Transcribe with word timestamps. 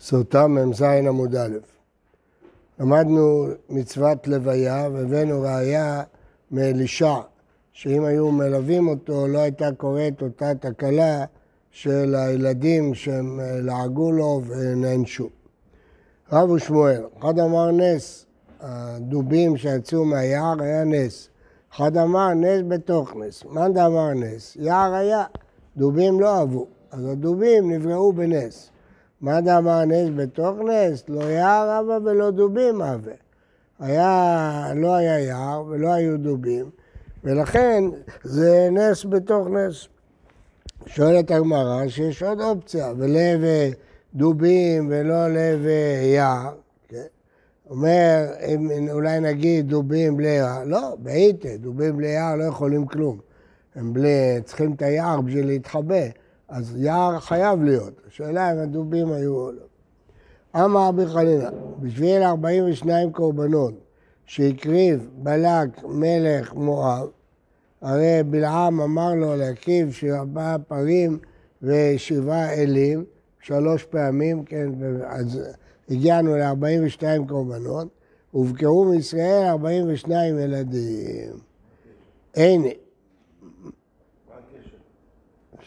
סוטה 0.00 0.46
מ"ז 0.46 0.82
עמוד 0.82 1.36
א'. 1.36 1.56
למדנו 2.80 3.46
מצוות 3.70 4.28
לוויה 4.28 4.88
והבאנו 4.92 5.42
ראייה 5.42 6.02
מאלישע, 6.50 7.14
שאם 7.72 8.04
היו 8.04 8.30
מלווים 8.30 8.88
אותו 8.88 9.28
לא 9.28 9.38
הייתה 9.38 9.68
קורית 9.76 10.22
אותה 10.22 10.54
תקלה 10.54 11.24
של 11.70 12.14
הילדים 12.14 12.94
שהם 12.94 13.40
לעגו 13.42 14.12
לו 14.12 14.42
ונענשו. 14.46 15.28
רב 16.32 16.50
ושמואל, 16.50 17.02
אחד 17.18 17.38
אמר 17.38 17.70
נס, 17.70 18.26
הדובים 18.60 19.56
שיצאו 19.56 20.04
מהיער 20.04 20.62
היה 20.62 20.84
נס. 20.84 21.28
אחד 21.72 21.96
אמר 21.96 22.34
נס 22.34 22.62
בתוך 22.68 23.16
נס. 23.16 23.44
מאן 23.44 23.72
דאמר 23.72 24.12
נס? 24.14 24.56
יער 24.60 24.94
היה, 24.94 25.24
דובים 25.76 26.20
לא 26.20 26.38
אהבו, 26.38 26.66
אז 26.90 27.06
הדובים 27.06 27.70
נבראו 27.72 28.12
בנס. 28.12 28.70
מה 29.26 29.40
דאמר 29.40 29.84
נס 29.84 30.10
בתוך 30.16 30.56
נס? 30.58 31.04
לא 31.08 31.24
יער 31.24 31.80
אבא 31.80 31.98
ולא 32.04 32.30
דובים 32.30 32.82
אבא. 32.82 33.12
היה, 33.80 34.72
לא 34.74 34.94
היה 34.94 35.20
יער 35.20 35.64
ולא 35.68 35.92
היו 35.92 36.18
דובים, 36.18 36.70
ולכן 37.24 37.84
זה 38.24 38.68
נס 38.72 39.04
בתוך 39.04 39.48
נס. 39.48 39.88
שואלת 40.86 41.30
הגמרא 41.30 41.88
שיש 41.88 42.22
עוד 42.22 42.40
אופציה, 42.40 42.92
ולב 42.98 43.40
דובים 44.14 44.88
ולא 44.90 45.28
לב 45.28 45.66
יער. 46.14 46.54
כן? 46.88 47.06
אומר, 47.70 48.24
אם 48.46 48.88
אולי 48.90 49.20
נגיד 49.20 49.68
דובים 49.68 50.16
בלי 50.16 50.28
יער, 50.28 50.64
לא, 50.64 50.96
בעיטה, 50.98 51.56
דובים 51.56 51.96
בלי 51.96 52.08
יער 52.08 52.36
לא 52.36 52.44
יכולים 52.44 52.86
כלום. 52.86 53.18
הם 53.74 53.92
בלי, 53.92 54.40
צריכים 54.44 54.72
את 54.72 54.82
היער 54.82 55.20
בשביל 55.20 55.46
להתחבא. 55.46 56.04
אז 56.48 56.76
יער 56.76 57.20
חייב 57.20 57.62
להיות. 57.62 58.00
השאלה 58.08 58.52
אם 58.52 58.58
הדובים 58.58 59.12
היו 59.12 59.34
או 59.34 59.52
לא. 59.52 60.64
אמר 60.64 60.88
רבי 60.88 61.06
חנינא, 61.06 61.50
בשביל 61.80 62.22
42 62.22 63.12
קורבנות 63.12 63.74
שהקריב 64.26 65.08
בלק 65.12 65.84
מלך 65.84 66.54
מואב, 66.54 67.08
הרי 67.80 68.22
בלעם 68.30 68.80
אמר 68.80 69.14
לו 69.14 69.36
להקריב 69.36 69.92
שבעה 69.92 70.58
פרים 70.58 71.18
ושבעה 71.62 72.52
אלים, 72.52 73.04
שלוש 73.40 73.84
פעמים, 73.84 74.44
כן, 74.44 74.68
אז 75.06 75.40
הגענו 75.90 76.36
ל-42 76.36 77.28
קורבנות, 77.28 77.88
הובקעו 78.30 78.84
מישראל 78.84 79.46
42 79.46 80.38
ילדים. 80.38 81.32
הנה, 82.36 82.68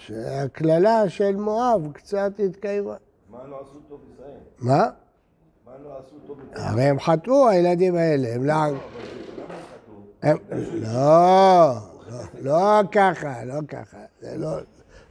שהקללה 0.09 1.09
של 1.09 1.35
מואב 1.35 1.91
קצת 1.93 2.31
התקיימה. 2.45 2.95
מה 3.29 3.38
לא 3.47 3.61
עשו 3.61 3.79
טוב 3.89 4.02
ישראל? 4.13 4.38
מה? 4.59 4.89
מה 5.65 5.71
לא 5.83 5.99
עשו 5.99 6.15
טוב 6.27 6.38
ישראל? 6.52 6.67
הרי 6.67 6.83
הם 6.83 6.99
חטאו, 6.99 7.49
הילדים 7.49 7.95
האלה, 7.95 8.35
הם 8.35 8.45
לא... 8.45 8.53
הם... 10.21 10.37
לא, 10.73 11.73
לא, 12.09 12.21
לא 12.41 12.81
ככה, 12.91 13.45
לא 13.45 13.59
ככה, 13.67 13.97
זה 14.21 14.37
לא, 14.37 14.57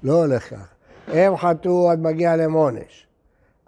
לא 0.02 0.12
הולך 0.12 0.50
ככה. 0.50 0.74
הם 1.06 1.36
חטאו, 1.36 1.90
עד 1.90 2.00
מגיע 2.00 2.36
להם 2.36 2.52
עונש. 2.52 3.06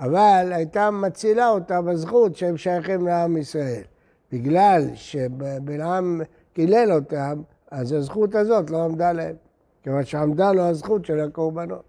אבל 0.01 0.53
הייתה 0.53 0.91
מצילה 0.91 1.49
אותה 1.49 1.83
בזכות 1.83 2.37
שהם 2.37 2.57
שייכים 2.57 3.07
לעם 3.07 3.37
ישראל. 3.37 3.83
בגלל 4.33 4.83
שבלעם 4.95 6.21
קילל 6.53 6.93
אותם, 6.93 7.43
אז 7.71 7.93
הזכות 7.93 8.35
הזאת 8.35 8.71
לא 8.71 8.85
עמדה 8.85 9.13
להם. 9.13 9.35
כיוון 9.83 10.05
שעמדה 10.05 10.53
לו 10.53 10.63
הזכות 10.63 11.05
של 11.05 11.21
הקורבנות. 11.21 11.85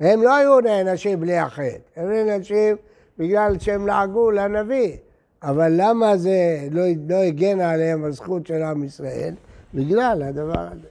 הם 0.00 0.22
לא 0.22 0.36
היו 0.36 0.60
נענשים 0.60 1.20
בלי 1.20 1.38
החטא, 1.38 1.78
הם 1.96 2.12
נענשים 2.12 2.76
בגלל 3.18 3.58
שהם 3.58 3.86
לעגו 3.86 4.30
לנביא. 4.30 4.96
אבל 5.42 5.72
למה 5.76 6.16
זה 6.16 6.68
לא, 6.70 6.82
לא 7.08 7.16
הגן 7.16 7.60
עליהם 7.60 8.04
הזכות 8.04 8.46
של 8.46 8.62
עם 8.62 8.84
ישראל? 8.84 9.34
בגלל 9.74 10.22
הדבר 10.22 10.60
הזה. 10.60 10.88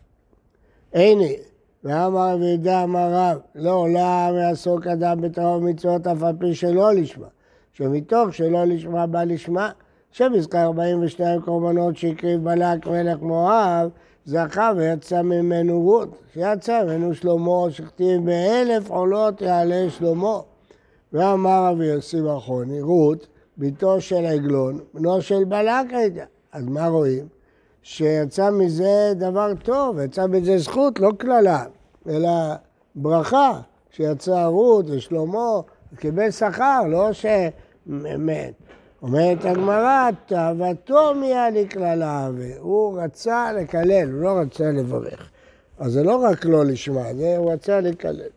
הנה, 0.93 1.25
ואמר 1.83 2.33
רבי 2.33 2.45
יהודה 2.45 2.83
אמר 2.83 3.09
רב, 3.11 3.39
לא 3.55 3.71
עולם 3.71 4.33
יעסוק 4.41 4.87
אדם 4.87 5.21
בתורה 5.21 5.57
ומצוות 5.57 6.07
אף 6.07 6.23
על 6.23 6.35
פי 6.39 6.55
שלא 6.55 6.93
לשמה, 6.93 7.27
שמתוך 7.73 8.33
שלא 8.33 8.65
לשמה 8.65 9.07
בא 9.07 9.23
לשמה, 9.23 9.71
שמזכר 10.11 10.63
42 10.63 11.41
קורבנות 11.41 11.97
שהקריב 11.97 12.43
בלק 12.43 12.87
מלך 12.87 13.21
מואב, 13.21 13.89
זכה 14.27 14.71
ויצא 14.77 15.21
ממנו 15.21 15.81
רות, 15.81 16.09
שיצא 16.33 16.83
ממנו 16.83 17.15
שלמה, 17.15 17.65
שכתיב 17.69 18.25
באלף 18.25 18.89
עולות 18.89 19.41
יעלה 19.41 19.89
שלמה. 19.89 20.39
ואמר 21.13 21.65
רבי 21.71 21.85
יוסי 21.85 22.21
ברכוני, 22.21 22.81
רות, 22.81 23.27
בתו 23.57 24.01
של 24.01 24.25
עגלון, 24.25 24.79
בנו 24.93 25.21
של 25.21 25.43
בלק 25.43 25.93
הייתה. 25.93 26.23
אז 26.51 26.65
מה 26.65 26.87
רואים? 26.87 27.27
שיצא 27.81 28.51
מזה 28.51 29.13
דבר 29.15 29.53
טוב, 29.63 29.99
יצא 29.99 30.27
מזה 30.27 30.57
זכות, 30.57 30.99
לא 30.99 31.11
קללה, 31.17 31.63
אלא 32.09 32.29
ברכה, 32.95 33.59
שיצא 33.91 34.45
רות 34.45 34.85
ושלמה, 34.89 35.59
קיבל 35.95 36.31
שכר, 36.31 36.81
לא 36.89 37.09
שמת. 37.13 38.53
אומרת 39.01 39.45
הגמרא, 39.45 40.09
תאוותו 40.25 41.13
מיה 41.15 41.49
לקללה, 41.49 42.29
והוא 42.35 43.01
רצה 43.01 43.53
לקלל, 43.53 44.09
הוא 44.11 44.21
לא 44.21 44.29
רצה 44.29 44.71
לברך. 44.71 45.29
אז 45.79 45.91
זה 45.91 46.03
לא 46.03 46.15
רק 46.15 46.45
לא 46.45 46.65
לשמה, 46.65 47.13
זה 47.13 47.37
הוא 47.37 47.51
רצה 47.51 47.81
לקלל. 47.81 48.29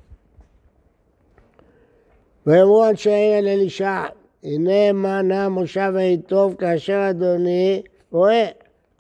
ויאמרו 2.47 2.89
אנשי 2.89 3.11
העיר 3.11 3.39
אל 3.39 3.49
אלישע, 3.49 4.05
הנה 4.45 4.93
מה 4.93 5.23
נע 5.23 5.49
מושב 5.49 5.93
טוב 6.27 6.55
כאשר 6.55 7.07
אדוני 7.11 7.83
רואה, 8.11 8.47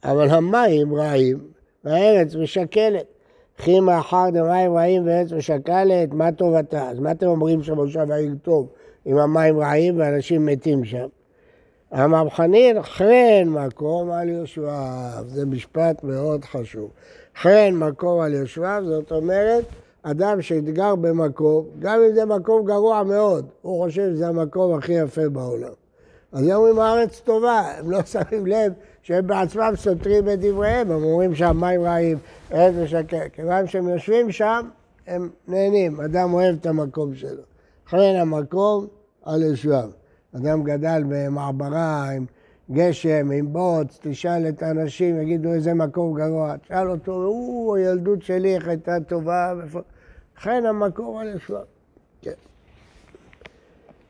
אבל 0.04 0.30
המים 0.30 0.94
רעים 0.94 1.38
והארץ 1.84 2.34
משקלת. 2.34 3.06
וכי 3.58 3.80
מאחר 3.80 4.30
דמים 4.32 4.76
רעים 4.76 5.06
וארץ 5.06 5.32
משקלת, 5.32 6.12
מה 6.12 6.32
טובתה? 6.32 6.90
אז 6.90 6.98
מה 6.98 7.10
אתם 7.10 7.26
אומרים 7.26 7.62
שמושב 7.62 8.10
העיר 8.10 8.34
טוב 8.42 8.68
אם 9.06 9.18
המים 9.18 9.58
רעים 9.58 9.98
ואנשים 9.98 10.46
מתים 10.46 10.84
שם? 10.84 11.06
אמר 11.94 12.30
חנין, 12.30 12.82
חן 12.82 13.48
מקום 13.48 14.10
על 14.10 14.28
יושביו. 14.28 15.24
זה 15.26 15.46
משפט 15.46 16.04
מאוד 16.04 16.44
חשוב. 16.44 16.90
חן 17.42 17.70
מקום 17.74 18.20
על 18.20 18.34
יושביו, 18.34 18.82
זאת 18.86 19.12
אומרת, 19.12 19.64
אדם 20.02 20.42
שהתגר 20.42 20.94
במקום, 20.94 21.66
גם 21.78 22.00
אם 22.06 22.14
זה 22.14 22.24
מקום 22.24 22.64
גרוע 22.64 23.02
מאוד, 23.02 23.46
הוא 23.62 23.84
חושב 23.84 24.10
שזה 24.12 24.28
המקום 24.28 24.78
הכי 24.78 24.92
יפה 24.92 25.28
בעולם. 25.28 25.72
אז 26.32 26.42
הם 26.42 26.50
אומרים 26.50 26.78
הארץ 26.78 27.20
טובה, 27.20 27.62
הם 27.78 27.90
לא 27.90 28.02
שמים 28.02 28.46
לב 28.46 28.72
שהם 29.02 29.26
בעצמם 29.26 29.72
סותרים 29.76 30.28
את 30.28 30.40
דבריהם, 30.40 30.90
הם 30.90 31.04
אומרים 31.04 31.34
שהמים 31.34 31.82
רעים, 31.82 32.18
ארץ 32.52 32.74
משקר. 32.84 33.28
כיוון 33.32 33.66
שהם 33.66 33.88
יושבים 33.88 34.32
שם, 34.32 34.68
הם 35.06 35.30
נהנים, 35.48 36.00
אדם 36.00 36.32
אוהב 36.32 36.56
את 36.60 36.66
המקום 36.66 37.14
שלו. 37.14 37.42
חן 37.88 38.16
המקום 38.20 38.86
על 39.24 39.42
יושביו. 39.42 39.99
אדם 40.36 40.62
גדל 40.62 41.02
במעברה 41.08 42.10
עם 42.10 42.26
גשם, 42.72 43.30
עם 43.30 43.52
בוץ, 43.52 43.98
תשאל 44.02 44.48
את 44.48 44.62
האנשים, 44.62 45.20
יגידו 45.20 45.52
איזה 45.52 45.74
מקום 45.74 46.14
גרוע. 46.14 46.56
תשאל 46.56 46.90
אותו, 46.90 47.12
הוא, 47.12 47.76
הילדות 47.76 48.22
שלי, 48.22 48.54
איך 48.54 48.68
הייתה 48.68 48.96
טובה. 49.08 49.52
לכן 50.38 50.66
המקום 50.66 51.18
על. 51.18 51.38
כן. 52.22 52.32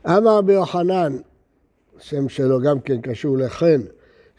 אמר 0.07 0.39
רבי 0.39 0.53
יוחנן, 0.53 1.17
שם 1.99 2.29
שלו 2.29 2.61
גם 2.61 2.81
כן 2.81 3.01
קשור 3.01 3.39
לחן, 3.39 3.81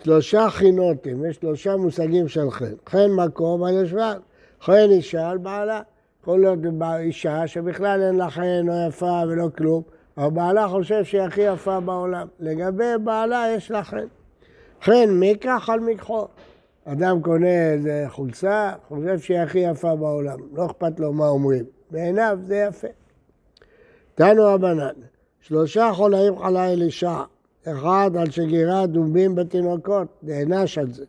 שלושה 0.03 0.49
חינותים, 0.49 1.25
יש 1.25 1.35
שלושה 1.35 1.77
מושגים 1.77 2.27
של 2.27 2.51
חן. 2.51 2.73
חן 2.89 3.11
מקום 3.11 3.63
על 3.63 3.83
ישבן, 3.83 4.17
חן 4.61 4.87
אישה 4.91 5.29
על 5.29 5.37
בעלה. 5.37 5.81
יכול 6.21 6.39
להיות 6.39 6.59
אישה 6.99 7.47
שבכלל 7.47 8.01
אין 8.01 8.15
לה 8.15 8.29
חן, 8.29 8.65
לא 8.65 8.73
יפה 8.87 9.21
ולא 9.27 9.49
כלום. 9.57 9.83
אבל 10.17 10.29
בעלה 10.29 10.67
חושב 10.67 11.03
שהיא 11.03 11.21
הכי 11.21 11.41
יפה 11.41 11.79
בעולם. 11.79 12.27
לגבי 12.39 12.83
בעלה 13.03 13.45
יש 13.55 13.71
לה 13.71 13.83
חן. 13.83 14.07
חן 14.81 15.09
מקח 15.09 15.69
על 15.69 15.79
מקחו. 15.79 16.27
אדם 16.85 17.21
קונה 17.21 17.71
איזה 17.71 18.05
חולצה, 18.07 18.71
חושב 18.87 19.19
שהיא 19.19 19.39
הכי 19.39 19.59
יפה 19.59 19.95
בעולם. 19.95 20.39
לא 20.53 20.65
אכפת 20.65 20.99
לו 20.99 21.13
מה 21.13 21.27
אומרים. 21.27 21.65
בעיניו 21.91 22.39
זה 22.47 22.65
יפה. 22.69 22.87
תנו 24.15 24.43
רבנן, 24.45 24.93
שלושה 25.41 25.91
חולאים 25.93 26.39
חלה 26.39 26.71
אלישע. 26.71 27.21
אחד 27.67 28.11
על 28.19 28.31
שגירה 28.31 28.85
דובים 28.85 29.35
בתינוקות, 29.35 30.07
נענש 30.23 30.77
על 30.77 30.91
זה. 30.91 31.05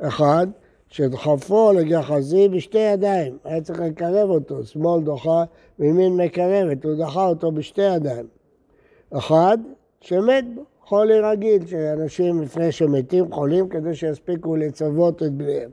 אחד, 0.00 0.46
שדחפו 0.88 1.72
לגחזי 1.72 2.48
בשתי 2.48 2.78
ידיים, 2.78 3.38
היה 3.44 3.60
צריך 3.60 3.80
לקרב 3.80 4.30
אותו, 4.30 4.64
שמאל 4.64 5.02
דוחה 5.02 5.44
וימין 5.78 6.16
מקרבת, 6.16 6.84
הוא 6.84 6.94
דחה 6.94 7.26
אותו 7.26 7.52
בשתי 7.52 7.82
ידיים. 7.82 8.26
אחד, 9.18 9.58
שמת 10.00 10.44
בו, 10.54 10.62
חולי 10.80 11.20
רגיל, 11.20 11.66
שאנשים 11.66 12.42
לפני 12.42 12.72
שמתים 12.72 13.32
חולים 13.32 13.68
כדי 13.68 13.94
שיספיקו 13.94 14.56
לצוות 14.56 15.22
את 15.22 15.32
בניהם. 15.32 15.70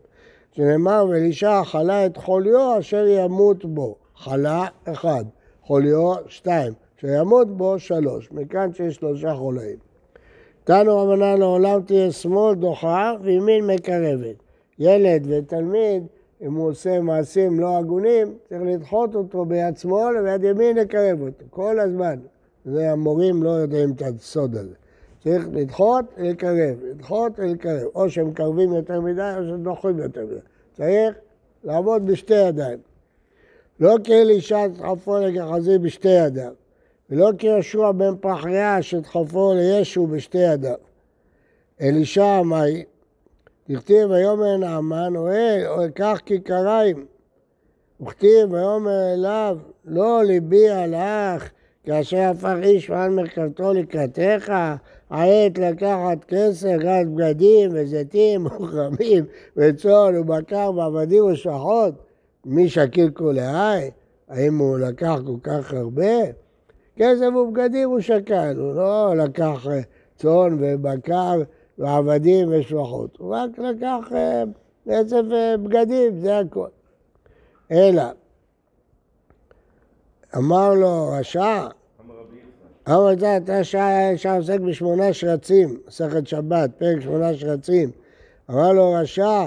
שנאמר, 0.52 1.06
ואלישע 1.10 1.64
חלה 1.64 2.06
את 2.06 2.18
חוליו 2.18 2.76
אשר 2.80 3.06
ימות 3.08 3.66
בו. 3.66 3.96
חלה 4.16 4.66
אחד, 4.84 5.26
חוליו 5.62 6.14
שתיים, 6.28 6.74
שימות 7.02 7.58
בו 7.58 7.80
שלוש, 7.80 8.32
מכאן 8.32 8.74
שיש 8.74 8.96
שלושה 8.96 9.36
חולאים. 9.36 9.78
תנו 10.64 10.98
רבנן 10.98 11.38
לעולם 11.38 11.82
תהיה 11.82 12.12
שמאל 12.12 12.56
דוחה 12.56 13.14
וימין 13.22 13.68
מקרבת. 13.68 14.36
ילד 14.80 15.28
ותלמיד, 15.30 16.04
אם 16.42 16.54
הוא 16.54 16.70
עושה 16.70 17.00
מעשים 17.00 17.60
לא 17.60 17.78
הגונים, 17.78 18.34
צריך 18.50 18.62
לדחות 18.66 19.16
אותו 19.16 19.46
ביד 19.46 19.78
שמאל 19.78 20.18
וביד 20.18 20.44
ימין 20.44 20.78
לקרב 20.78 21.22
אותו, 21.22 21.46
כל 21.50 21.80
הזמן. 21.80 22.20
זה 22.72 22.92
המורים 22.92 23.44
לא 23.44 23.50
יודעים 23.50 23.92
את 23.92 24.02
הסוד 24.02 24.56
הזה. 24.56 24.74
צריך 25.24 25.48
לדחות 25.54 26.06
ולקרב, 26.18 26.78
לדחות 26.84 27.32
ולקרב. 27.38 27.88
או 27.96 28.10
שהם 28.10 28.28
מקרבים 28.28 28.74
יותר 28.74 29.02
מדי 29.02 29.34
או 29.38 29.44
שהם 29.44 29.64
דוחים 29.64 30.00
יותר 30.00 30.26
מדי. 30.26 30.40
צריך 30.74 31.16
לעבוד 31.64 32.06
בשתי 32.06 32.48
ידיים. 32.48 32.80
לא 33.80 33.96
כאלישע 34.04 34.68
שדחפו 34.76 35.18
לגחזי 35.18 35.78
בשתי 35.78 36.10
ידיו, 36.10 36.52
ולא 37.10 37.30
כיהושע 37.38 37.92
בן 37.92 38.14
פחריה 38.22 38.82
שדחפו 38.82 39.54
לישו 39.54 40.08
בשתי 40.08 40.38
ידיו. 40.38 40.76
אלישע 41.82 42.40
אמרי, 42.40 42.84
דכתיב 43.70 44.10
ויאמר 44.10 44.58
נעמן 44.58 45.16
או 45.16 45.86
אקח 45.86 46.20
כיכריים. 46.26 47.06
וכתיב 48.02 48.54
ויאמר 48.54 49.14
אליו, 49.14 49.58
לא 49.86 50.24
ליבי 50.24 50.70
הלך, 50.70 51.50
כאשר 51.88 52.18
הפך 52.18 52.56
איש 52.64 52.90
ועל 52.90 53.10
מרכבתו 53.10 53.74
לקראתך, 53.74 54.54
העת 55.10 55.58
לקחת 55.58 56.24
כסף, 56.28 56.76
גז 56.80 57.08
בגדים 57.16 57.72
וזיתים 57.74 58.46
וכרמים 58.46 59.26
וצאן 59.58 60.18
ובקר 60.18 60.72
ועבדים 60.76 61.26
ושחות, 61.26 61.94
מי 62.46 62.70
שקיל 62.70 63.10
כולי, 63.10 63.90
האם 64.30 64.58
הוא 64.58 64.78
לקח 64.80 65.20
כל 65.26 65.38
כך 65.44 65.74
הרבה? 65.74 66.16
כסף 66.96 67.36
ובגדים 67.36 67.90
הוא 67.90 68.00
שקל, 68.00 68.56
הוא 68.58 68.76
לא 68.76 69.14
לקח 69.18 69.68
צאן 70.16 70.58
ובקר 70.60 71.42
ועבדים 71.78 72.50
ושפחות, 72.52 73.18
הוא 73.20 73.36
רק 73.36 73.60
לקח 73.60 74.10
כסף 74.90 75.22
ובגדים, 75.30 76.20
זה 76.20 76.40
הכל. 76.40 76.68
אלא, 77.72 78.04
אמר 80.36 80.74
לו 80.74 81.10
רשע, 81.12 81.68
אמר 82.90 83.14
אתה 83.38 83.64
שעה 83.64 84.14
אפשר 84.14 84.36
עוסק 84.36 84.60
בשמונה 84.60 85.14
שרצים, 85.14 85.80
מסכת 85.88 86.28
שבת, 86.28 86.70
פרק 86.78 87.00
שמונה 87.00 87.34
שרצים. 87.34 87.92
אמר 88.50 88.74
לו 88.74 88.94
רשע, 88.94 89.46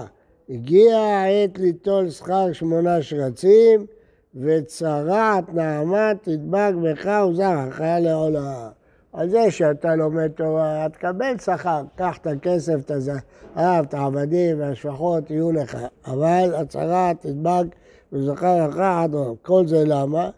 הגיע 0.50 0.96
העת 0.96 1.58
ליטול 1.58 2.10
שכר 2.10 2.52
שמונה 2.52 3.02
שרצים, 3.02 3.86
וצרעת 4.34 5.54
נעמה 5.54 6.12
תדבק 6.22 6.72
בך 6.82 7.24
וזרעך 7.30 7.80
לעולה. 8.00 8.68
על 9.12 9.28
זה 9.28 9.50
שאתה 9.50 9.94
לומד 9.94 10.28
תורה, 10.28 10.86
תקבל 10.92 11.38
שכר, 11.38 11.82
קח 11.96 12.18
את 12.22 12.26
הכסף, 12.26 12.74
את 12.80 12.90
הזהב, 12.90 13.20
את 13.56 13.94
העבדים 13.94 14.60
והשפחות 14.60 15.30
יהיו 15.30 15.52
לך, 15.52 15.78
אבל 16.06 16.54
הצהרה 16.56 17.12
תדבק 17.20 17.66
וזכר 18.12 18.68
לך 18.68 18.76
עד 18.76 19.14
עולם. 19.14 19.34
כל 19.42 19.66
זה 19.66 19.82
למה? 19.86 20.30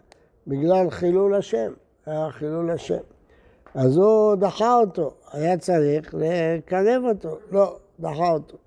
בגלל 0.47 0.89
חילול 0.89 1.35
השם, 1.35 1.71
היה 2.05 2.27
חילול 2.31 2.71
השם. 2.71 3.01
אז 3.75 3.97
הוא 3.97 4.35
דחה 4.35 4.75
אותו, 4.75 5.11
היה 5.31 5.57
צריך 5.57 6.15
לקרב 6.17 7.03
אותו, 7.03 7.37
לא, 7.51 7.77
דחה 7.99 8.31
אותו. 8.31 8.57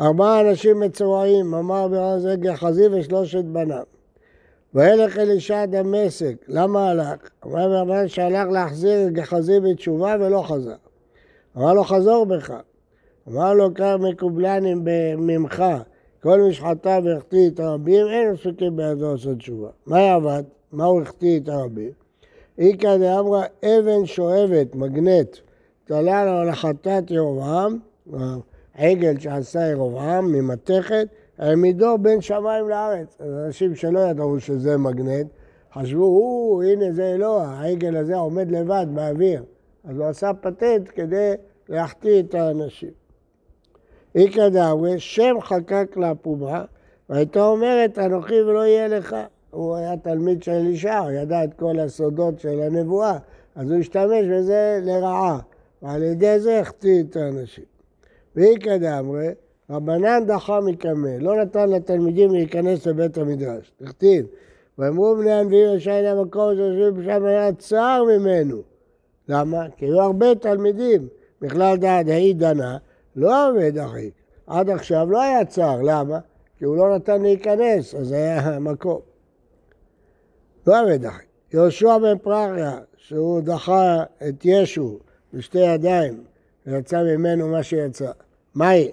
ארבעה 0.00 0.40
אנשים 0.40 0.80
מצורעים, 0.80 1.54
אמר 1.54 1.88
ברז 1.88 2.28
גחזי 2.40 2.86
ושלושת 2.88 3.44
בניו. 3.44 3.82
וילך 4.74 5.18
אלישע 5.18 5.66
דמשק, 5.66 6.34
למה 6.48 6.90
הלך? 6.90 7.30
אמר 7.46 7.68
ברבן 7.68 8.08
שהלך 8.08 8.48
להחזיר 8.50 9.06
את 9.06 9.12
גחזי 9.12 9.60
בתשובה 9.60 10.16
ולא 10.20 10.42
חזר. 10.42 10.74
אמר 11.56 11.72
לו 11.72 11.84
חזור 11.84 12.26
בך. 12.26 12.52
אמר 13.28 13.54
לו 13.54 13.74
קר 13.74 13.96
מקובלנים 13.96 14.84
ממך, 15.16 15.64
כל 16.22 16.40
משחטה 16.40 16.98
והחטיא 17.04 17.48
את 17.48 17.60
הרבים, 17.60 18.06
אין 18.06 18.32
עסוקים 18.32 18.76
בידו 18.76 19.12
לעשות 19.12 19.38
תשובה. 19.38 19.68
מה 19.86 20.00
יעבד? 20.00 20.42
מה 20.72 20.84
הוא 20.84 21.02
החטיא 21.02 21.40
את 21.40 21.48
הרבים? 21.48 21.90
איכא 22.58 22.96
דאמרה 22.96 23.44
אבן 23.64 24.06
שואבת, 24.06 24.74
מגנט, 24.74 25.36
תלה 25.84 26.24
לו 26.24 26.50
לחטאת 26.50 27.10
ירבעם, 27.10 27.78
העגל 28.74 29.18
שעשה 29.18 29.60
ירבעם 29.70 30.32
ממתכת, 30.32 31.06
העמידו 31.38 31.98
בין 31.98 32.20
שמיים 32.20 32.68
לארץ. 32.68 33.18
אנשים 33.20 33.74
שלא 33.74 34.00
ידעו 34.00 34.40
שזה 34.40 34.76
מגנט, 34.76 35.26
חשבו, 35.74 36.04
הוא, 36.04 36.62
הנה 36.62 36.92
זה 36.92 37.14
אלוה, 37.14 37.46
העגל 37.46 37.96
הזה 37.96 38.16
עומד 38.16 38.50
לבד 38.50 38.86
באוויר. 38.94 39.42
אז 39.84 39.98
הוא 39.98 40.06
עשה 40.06 40.30
פטנט 40.40 40.88
כדי 40.94 41.32
להחטיא 41.68 42.20
את 42.20 42.34
האנשים. 42.34 43.01
איכא 44.14 44.48
דאמרי, 44.48 45.00
שם 45.00 45.36
חקק 45.40 45.96
לפומה, 45.96 46.64
והייתה 47.08 47.44
אומרת, 47.44 47.98
אנוכי 47.98 48.42
ולא 48.42 48.66
יהיה 48.66 48.88
לך. 48.88 49.16
הוא 49.50 49.76
היה 49.76 49.96
תלמיד 49.96 50.42
של 50.42 50.52
אלישע, 50.52 50.98
הוא 50.98 51.10
ידע 51.10 51.44
את 51.44 51.54
כל 51.54 51.78
הסודות 51.78 52.40
של 52.40 52.62
הנבואה, 52.62 53.18
אז 53.56 53.70
הוא 53.70 53.80
השתמש 53.80 54.26
בזה 54.32 54.80
לרעה, 54.82 55.38
ועל 55.82 56.02
ידי 56.02 56.40
זה 56.40 56.60
החטיא 56.60 57.02
את 57.02 57.16
האנשים. 57.16 57.64
ואיכא 58.36 58.76
דאמרי, 58.76 59.28
רבנן 59.70 60.22
דחה 60.26 60.60
מקמא, 60.60 61.10
לא 61.20 61.36
נתן 61.36 61.70
לתלמידים 61.70 62.30
להיכנס 62.30 62.86
לבית 62.86 63.18
המדרש. 63.18 63.72
תכתיב, 63.76 64.26
ואמרו 64.78 65.16
בני 65.16 65.32
הנביאים 65.32 65.76
ישי 65.76 65.90
למקום 65.90 66.54
שיושבים 66.54 67.04
שם 67.04 67.24
היה 67.24 67.52
צער 67.52 68.04
ממנו. 68.04 68.56
למה? 69.28 69.66
כי 69.76 69.84
היו 69.84 70.00
הרבה 70.00 70.34
תלמידים. 70.34 71.08
בכלל 71.40 71.76
דעת 71.76 72.08
ההיא 72.08 72.34
דנה, 72.34 72.76
לא 73.16 73.50
עובד 73.50 73.78
אחיק. 73.78 74.14
עד 74.46 74.70
עכשיו 74.70 75.10
לא 75.10 75.22
היה 75.22 75.44
צער, 75.44 75.82
למה? 75.82 76.18
כי 76.58 76.64
הוא 76.64 76.76
לא 76.76 76.96
נתן 76.96 77.22
להיכנס, 77.22 77.94
אז 77.94 78.12
היה 78.12 78.58
מקום. 78.58 79.00
לא 80.66 80.82
עובד 80.82 81.04
אחיק. 81.04 81.26
יהושע 81.52 81.98
בן 81.98 82.18
פרחיה, 82.18 82.78
שהוא 82.96 83.40
דחה 83.40 84.02
את 84.28 84.44
ישו 84.44 84.98
בשתי 85.34 85.58
ידיים, 85.58 86.24
ויצא 86.66 87.02
ממנו 87.02 87.48
מה 87.48 87.62
שיצא. 87.62 88.10
מהי? 88.54 88.90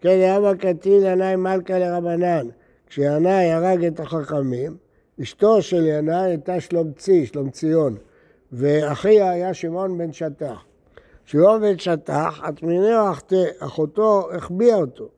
כן, 0.00 0.34
אבא 0.36 0.54
קטין 0.54 1.02
ינאי 1.02 1.36
מלכה 1.36 1.78
לרבנן. 1.78 2.48
כשינאי 2.86 3.50
הרג 3.52 3.84
את 3.84 4.00
החכמים, 4.00 4.76
אשתו 5.22 5.62
של 5.62 5.86
ינאי 5.86 6.24
הייתה 6.24 6.60
שלומצי, 6.60 7.26
שלומציון, 7.26 7.96
ואחיה 8.52 9.30
היה 9.30 9.54
שמעון 9.54 9.98
בן 9.98 10.12
שטח. 10.12 10.64
בן 11.34 11.78
שטח, 11.78 12.40
אטמיני 12.48 12.94
אחותו 13.58 14.28
החביאה 14.32 14.76
אותו. 14.76 15.08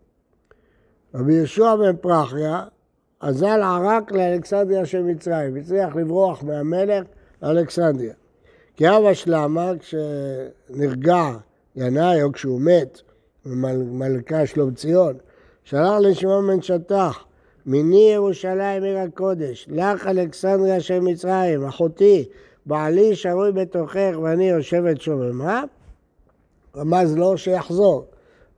רבי 1.15 1.35
יהושע 1.35 1.77
בן 1.77 1.97
פרחיה 1.97 2.65
אזל 3.21 3.63
ערק 3.63 4.13
לאלכסנדריה 4.13 4.87
של 4.87 5.03
מצרים, 5.03 5.57
הצליח 5.57 5.97
לברוח 5.97 6.43
מהמלך 6.43 7.05
לאלכסנדריה. 7.43 8.15
כי 8.77 8.89
אבא 8.89 9.15
שלמה, 9.15 9.73
כשנרגע 9.79 11.31
ינאי 11.77 12.23
או 12.23 12.33
כשהוא 12.33 12.61
מת, 12.61 13.01
מלכה 13.45 14.47
שלום 14.47 14.75
ציון, 14.75 15.17
שלח 15.65 15.99
לשמעון 16.01 16.47
בן 16.47 16.63
שטח, 16.63 17.25
מיני 17.67 18.11
ירושלים 18.15 18.83
עיר 18.83 18.99
הקודש, 18.99 19.69
לך 19.71 20.07
אלכסנדריה 20.07 20.81
של 20.81 21.01
מצרים, 21.01 21.65
אחותי, 21.65 22.29
בעלי 22.67 23.17
שרוי 23.17 23.53
בתוכך 23.53 24.11
ואני 24.23 24.51
יושבת 24.51 25.01
שוממה, 25.01 25.65
רמז 26.79 27.17
לו 27.17 27.39
שיחזור. 27.39 28.05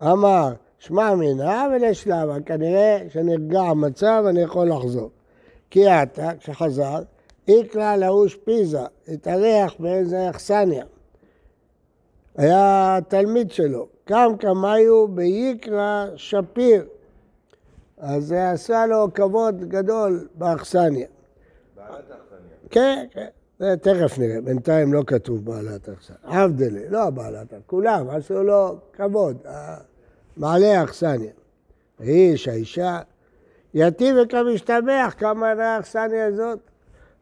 אמר, 0.03 0.53
שמע 0.79 1.15
מינה 1.15 1.67
ולשלמה, 1.73 2.41
כנראה 2.47 2.99
שנרגע 3.09 3.61
המצב, 3.61 4.25
אני 4.29 4.41
יכול 4.41 4.69
לחזור. 4.69 5.11
כי 5.71 5.89
אתה, 5.89 6.31
כשחזר, 6.39 7.03
איקרא 7.49 7.97
לאוש 7.97 8.35
פיזה, 8.35 8.81
התארח 9.09 9.75
באיזה 9.79 10.31
אכסניה. 10.31 10.85
היה 12.37 12.99
תלמיד 13.09 13.50
שלו, 13.50 13.87
קם 14.05 14.33
קמיו 14.39 15.09
ביקרא 15.09 16.07
שפיר. 16.17 16.87
אז 17.99 18.25
זה 18.25 18.50
עשה 18.50 18.87
לו 18.87 19.15
כבוד 19.15 19.65
גדול 19.65 20.29
באכסניה. 20.35 21.07
בעלת 21.77 22.11
האכסניה. 22.11 22.57
כן, 22.71 23.07
כן. 23.11 23.27
זה 23.61 23.76
תכף 23.76 24.19
נראה, 24.19 24.40
בינתיים 24.40 24.93
לא 24.93 25.02
כתוב 25.07 25.45
בעלת 25.45 25.88
אכסניה. 25.88 26.19
עבדלה, 26.45 26.81
לא 26.90 27.11
בעלת, 27.11 27.55
כולם 27.67 28.11
עשו 28.11 28.43
לו 28.43 28.79
כבוד, 28.93 29.37
בעלי 30.37 30.75
האכסניה. 30.75 31.33
האיש, 32.00 32.49
האישה, 32.49 32.99
יתיב 33.75 34.17
וכמשתבח, 34.23 35.14
כמה 35.19 35.50
עלי 35.50 35.62
האכסניה 35.62 36.26
הזאת. 36.26 36.59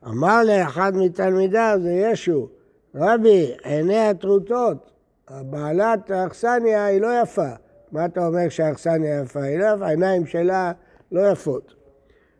אמר 0.06 0.40
לאחד 0.44 0.92
מתלמידיו, 0.94 1.78
זה 1.82 1.92
ישו, 1.92 2.48
רבי, 2.94 3.52
עיני 3.62 3.98
הטרוטות, 3.98 4.90
בעלת 5.30 6.10
האכסניה 6.10 6.84
היא 6.84 7.00
לא 7.00 7.22
יפה. 7.22 7.50
מה 7.92 8.04
אתה 8.04 8.26
אומר 8.26 8.48
שהאכסניה 8.48 9.20
יפה? 9.20 9.42
היא 9.42 9.58
לא 9.58 9.66
יפה, 9.74 9.86
העיניים 9.86 10.26
שלה 10.26 10.72
לא 11.12 11.30
יפות. 11.32 11.74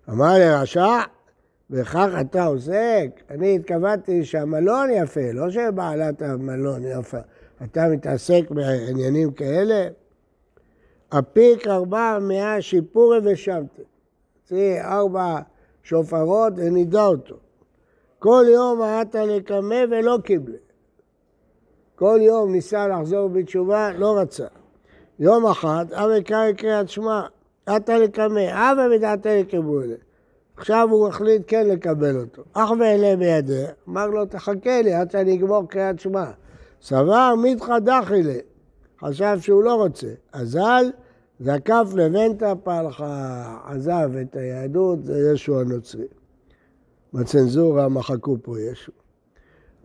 אמר 0.08 0.38
לרשע, 0.38 0.98
בכך 1.70 2.08
אתה 2.20 2.44
עוסק? 2.44 3.08
אני 3.30 3.56
התכוונתי 3.56 4.24
שהמלון 4.24 4.90
יפה, 4.90 5.32
לא 5.32 5.50
שבעלת 5.50 6.22
המלון 6.22 6.82
יפה. 6.84 7.18
אתה 7.64 7.88
מתעסק 7.88 8.50
בעניינים 8.50 9.32
כאלה? 9.32 9.88
אפיק 11.08 11.66
ארבע 11.66 12.18
מאה 12.20 12.62
שיפורי 12.62 13.18
ושמתי. 13.24 13.82
תראי, 14.48 14.80
ארבע 14.80 15.38
שופרות 15.82 16.52
ונידה 16.56 17.06
אותו. 17.06 17.36
כל 18.18 18.44
יום 18.48 18.82
היית 18.82 19.14
לקמא 19.14 19.84
ולא 19.90 20.18
קיבלה. 20.24 20.56
כל 21.94 22.18
יום 22.22 22.52
ניסה 22.52 22.88
לחזור 22.88 23.28
בתשובה, 23.28 23.90
לא 23.92 24.18
רצה. 24.18 24.46
יום 25.18 25.46
אחד, 25.46 25.86
אבי 25.92 26.22
קרא 26.22 26.52
קריאת 26.52 26.88
שמע, 26.88 27.22
אתה 27.76 27.98
לקמא, 27.98 28.72
אבי 28.72 28.96
ודעתה 28.96 29.36
לקבולה. 29.36 29.94
עכשיו 30.58 30.88
הוא 30.90 31.08
החליט 31.08 31.42
כן 31.46 31.66
לקבל 31.66 32.20
אותו. 32.20 32.42
אך 32.52 32.70
ואלה 32.80 33.16
בידי, 33.16 33.64
אמר 33.88 34.06
לו, 34.06 34.26
תחכה 34.26 34.82
לי 34.82 34.94
עד 34.94 35.10
שאני 35.10 35.34
אגמור 35.34 35.68
קריאת 35.68 36.00
שמע. 36.00 36.24
סבר 36.82 37.34
מיתחא 37.42 37.78
דחי 37.78 38.22
לי, 38.22 38.38
חשב 39.00 39.38
שהוא 39.40 39.62
לא 39.62 39.74
רוצה. 39.74 40.06
אזל, 40.32 40.90
זקף 41.40 41.92
לבנטה 41.94 42.54
פלחה, 42.64 43.44
עזב 43.66 44.10
את 44.22 44.36
היהדות, 44.36 45.04
זה 45.04 45.32
ישו 45.34 45.60
הנוצרי. 45.60 46.06
בצנזורה 47.12 47.88
מחקו 47.88 48.36
פה 48.42 48.60
ישו. 48.60 48.92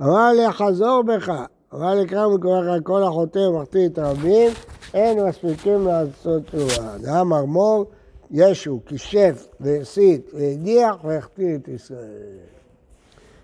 אמר 0.02 0.32
לי, 0.32 0.52
חזור 0.52 1.04
בך. 1.04 1.32
אמר 1.74 2.08
כמה 2.08 2.36
מקורך 2.36 2.66
כל 2.84 3.04
החוטא 3.04 3.40
ומחטיא 3.40 3.86
את 3.86 3.98
הרבים, 3.98 4.52
אין 4.94 5.26
מספיקים 5.28 5.88
לעשות 5.88 6.44
תשובה. 6.46 6.98
דאמר 7.02 7.46
מור, 7.46 7.86
ישו 8.34 8.80
כישף 8.86 9.48
והסית 9.60 10.32
והדיח 10.34 11.04
והחטיא 11.04 11.56
את 11.56 11.68
ישראל. 11.68 12.38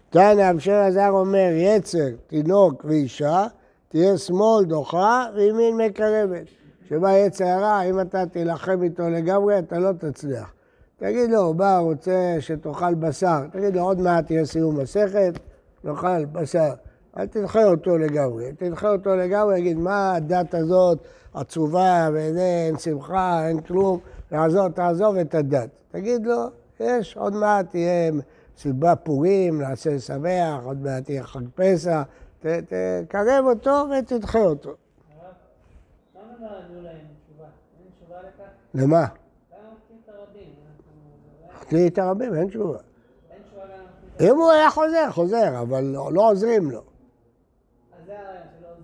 תנא 0.10 0.42
המשל 0.42 0.72
עזר 0.72 1.10
אומר, 1.10 1.50
יצר, 1.54 2.08
תינוק 2.28 2.86
ואישה, 2.86 3.48
תהיה 3.88 4.18
שמאל 4.18 4.66
דוחה 4.66 5.26
וימין 5.36 5.78
מקרבת. 5.78 6.48
שבא 6.90 7.18
יצר 7.18 7.46
הרע, 7.46 7.82
אם 7.82 8.00
אתה 8.00 8.26
תילחם 8.26 8.84
איתו 8.84 9.10
לגמרי, 9.10 9.60
אתה 9.60 9.80
לא 9.80 9.92
תצליח. 9.92 10.54
תגיד 10.98 11.30
לו, 11.30 11.54
בא, 11.54 11.78
רוצה 11.78 12.36
שתאכל 12.40 12.94
בשר. 12.94 13.40
תגיד 13.52 13.76
לו, 13.76 13.82
עוד 13.82 14.02
מעט 14.02 14.26
תהיה 14.26 14.46
סיום 14.46 14.80
מסכת, 14.80 15.40
נאכל 15.84 16.26
בשר. 16.26 16.74
אל 17.18 17.26
תדחה 17.26 17.66
אותו 17.66 17.98
לגמרי. 17.98 18.52
תדחה 18.58 18.92
אותו 18.92 19.16
לגמרי, 19.16 19.60
יגיד, 19.60 19.78
מה 19.78 20.16
הדת 20.16 20.54
הזאת 20.54 21.00
עצובה, 21.34 22.10
ואין 22.14 22.78
שמחה, 22.78 23.48
אין 23.48 23.62
כלום. 23.62 24.00
תעזוב, 24.30 24.72
תעזוב 24.72 25.16
את 25.16 25.36
הדת. 25.36 25.70
תגיד 25.92 26.26
לו, 26.26 26.48
יש, 26.80 27.18
עוד 27.18 27.34
מעט 27.34 27.70
תהיה 27.70 28.12
סיבה 28.58 28.96
פורים, 28.96 29.62
נעשה 29.62 30.00
שמח, 30.00 30.64
עוד 30.64 30.82
מעט 30.82 31.10
יהיה 31.10 31.24
חג 31.24 31.42
פסח, 31.56 32.02
תקרב 32.40 33.46
אותו 33.46 33.86
ותדחה 34.00 34.40
אותו. 34.40 34.74
למה? 38.74 39.06
החטיא 41.52 41.88
את 41.88 41.98
הרבים, 41.98 42.36
אין 42.36 42.48
תשובה. 42.48 42.78
אם 44.22 44.36
הוא 44.36 44.52
היה 44.52 44.70
חוזר, 44.70 45.12
חוזר, 45.12 45.62
אבל 45.62 45.84
לא, 45.84 46.14
לא 46.14 46.32
עוזרים 46.32 46.72
לו. 46.72 46.82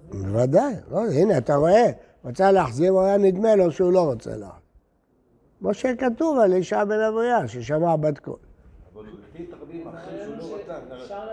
בוודאי, 0.10 0.74
לא, 0.92 1.12
הנה, 1.12 1.38
אתה 1.38 1.56
רואה, 1.56 1.92
רצה 2.26 2.52
להחזיר, 2.52 2.92
הוא 2.92 3.02
היה 3.02 3.18
נדמה 3.18 3.56
לו 3.56 3.72
שהוא 3.72 3.94
לא 3.94 4.02
רוצה 4.02 4.30
להחזיר. 4.30 4.65
כמו 5.60 5.74
שכתוב 5.74 6.40
על 6.40 6.54
אישה 6.54 6.86
בן 6.86 7.00
אבויה, 7.00 7.48
ששמע 7.48 7.96
בת 7.96 8.20
קול. 8.20 8.36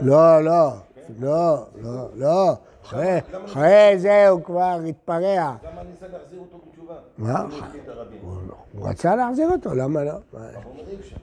לא, 0.01 0.45
לא, 0.45 0.71
לא, 1.21 1.67
לא, 1.83 2.09
לא. 2.15 2.53
אחרי 2.83 3.95
זה 3.99 4.29
הוא 4.29 4.43
כבר 4.43 4.81
התפרע. 4.89 5.55
למה 5.63 5.83
ניסה 5.83 6.07
להחזיר 6.13 6.41
אותו 6.41 6.59
בתשובה? 6.69 6.95
מה? 7.19 7.47
הוא 8.73 8.89
רצה 8.89 9.17
להחזיר 9.17 9.49
אותו, 9.51 9.75
למה 9.75 10.05
לא? 10.05 10.13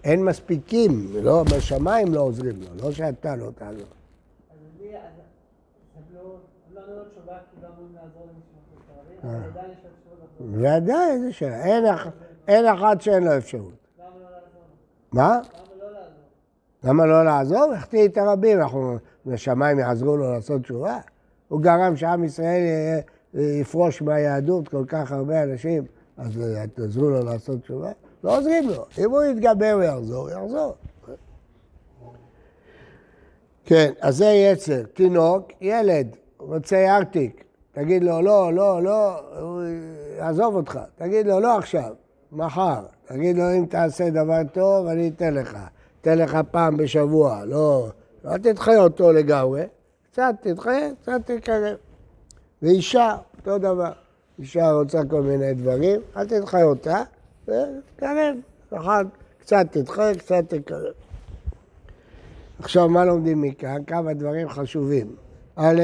אין 0.04 0.26
מספיקים, 0.26 1.10
לא, 1.24 1.44
בשמיים 1.44 2.14
לא 2.14 2.22
עוזרים 2.22 2.62
לו, 2.62 2.68
לא 2.84 2.92
שאתה 2.92 3.36
לא 3.36 3.50
תעזור. 3.56 3.88
ודאי, 10.52 11.12
איזה 11.12 11.34
שאלה. 11.34 11.64
אין 11.64 11.86
אחד 12.50 13.02
שאין 13.02 13.24
לו 13.24 13.38
אפשרות. 13.38 13.74
מה? 15.12 15.40
למה 16.84 17.06
לא 17.06 17.26
לעזוב? 17.26 17.72
החטיא 17.72 18.08
את 18.08 18.18
הרבים, 18.18 18.62
אנחנו, 18.62 18.98
בשמיים 19.26 19.80
יעזרו 19.80 20.18
לו 20.18 20.34
לעשות 20.34 20.62
תשובה? 20.62 20.98
הוא 21.48 21.62
גרם 21.62 21.96
שעם 21.96 22.24
ישראל 22.24 22.62
יפרוש 23.34 24.02
מהיהדות 24.02 24.68
כל 24.68 24.84
כך 24.88 25.12
הרבה 25.12 25.44
אנשים, 25.44 25.84
אז 26.18 26.40
תעזרו 26.74 27.10
לו 27.10 27.24
לעשות 27.26 27.62
תשובה? 27.62 27.92
לא 28.24 28.38
עוזרים 28.38 28.70
לו. 28.70 28.86
אם 28.98 29.12
הוא 29.12 29.24
יתגבר 29.24 29.78
ויחזור, 29.80 30.30
יחזור. 30.30 30.76
כן, 33.66 33.92
אז 34.02 34.18
זה 34.18 34.26
יצר. 34.26 34.84
תינוק, 34.84 35.48
ילד, 35.62 36.16
רוצה 36.38 36.98
ארטיק. 36.98 37.44
תגיד 37.72 38.04
לו, 38.04 38.22
לא, 38.22 38.54
לא, 38.54 38.84
לא, 38.84 39.20
הוא 39.40 39.62
יעזוב 40.18 40.56
אותך. 40.56 40.80
תגיד 40.96 41.28
לו, 41.28 41.40
לא 41.40 41.58
עכשיו, 41.58 41.94
מחר. 42.32 42.82
תגיד 43.06 43.38
לו, 43.38 43.44
אם 43.58 43.66
תעשה 43.66 44.10
דבר 44.10 44.42
טוב, 44.54 44.88
אני 44.88 45.12
אתן 45.16 45.34
לך. 45.34 45.58
אתן 46.02 46.18
לך 46.18 46.38
פעם 46.52 46.78
בשבוע, 46.78 47.46
לא, 47.46 47.88
לא 48.24 48.38
תדחה 48.38 48.78
אותו 48.78 49.12
לגמרי. 49.12 49.64
קצת 50.12 50.34
תדחה, 50.42 50.72
קצת 51.02 51.22
תקרב. 51.26 51.76
ואישה, 52.62 53.16
אותו 53.38 53.58
דבר. 53.58 53.92
אישה 54.40 54.72
רוצה 54.72 55.02
כל 55.10 55.22
מיני 55.22 55.54
דברים, 55.54 56.02
אל 56.18 56.28
תדחה 56.28 56.64
אותה, 56.64 57.04
ותקרב. 57.44 58.36
אחד, 58.74 59.06
קצת 59.40 59.66
תדחה, 59.72 60.16
קצת 60.18 60.44
תקרב. 60.54 60.94
עכשיו, 62.60 62.90
מה 62.90 63.06
לומדים 63.06 63.42
מכאן? 63.42 63.84
כמה 63.88 64.14
דברים 64.14 64.50
חשובים. 64.50 65.16
א', 65.56 65.82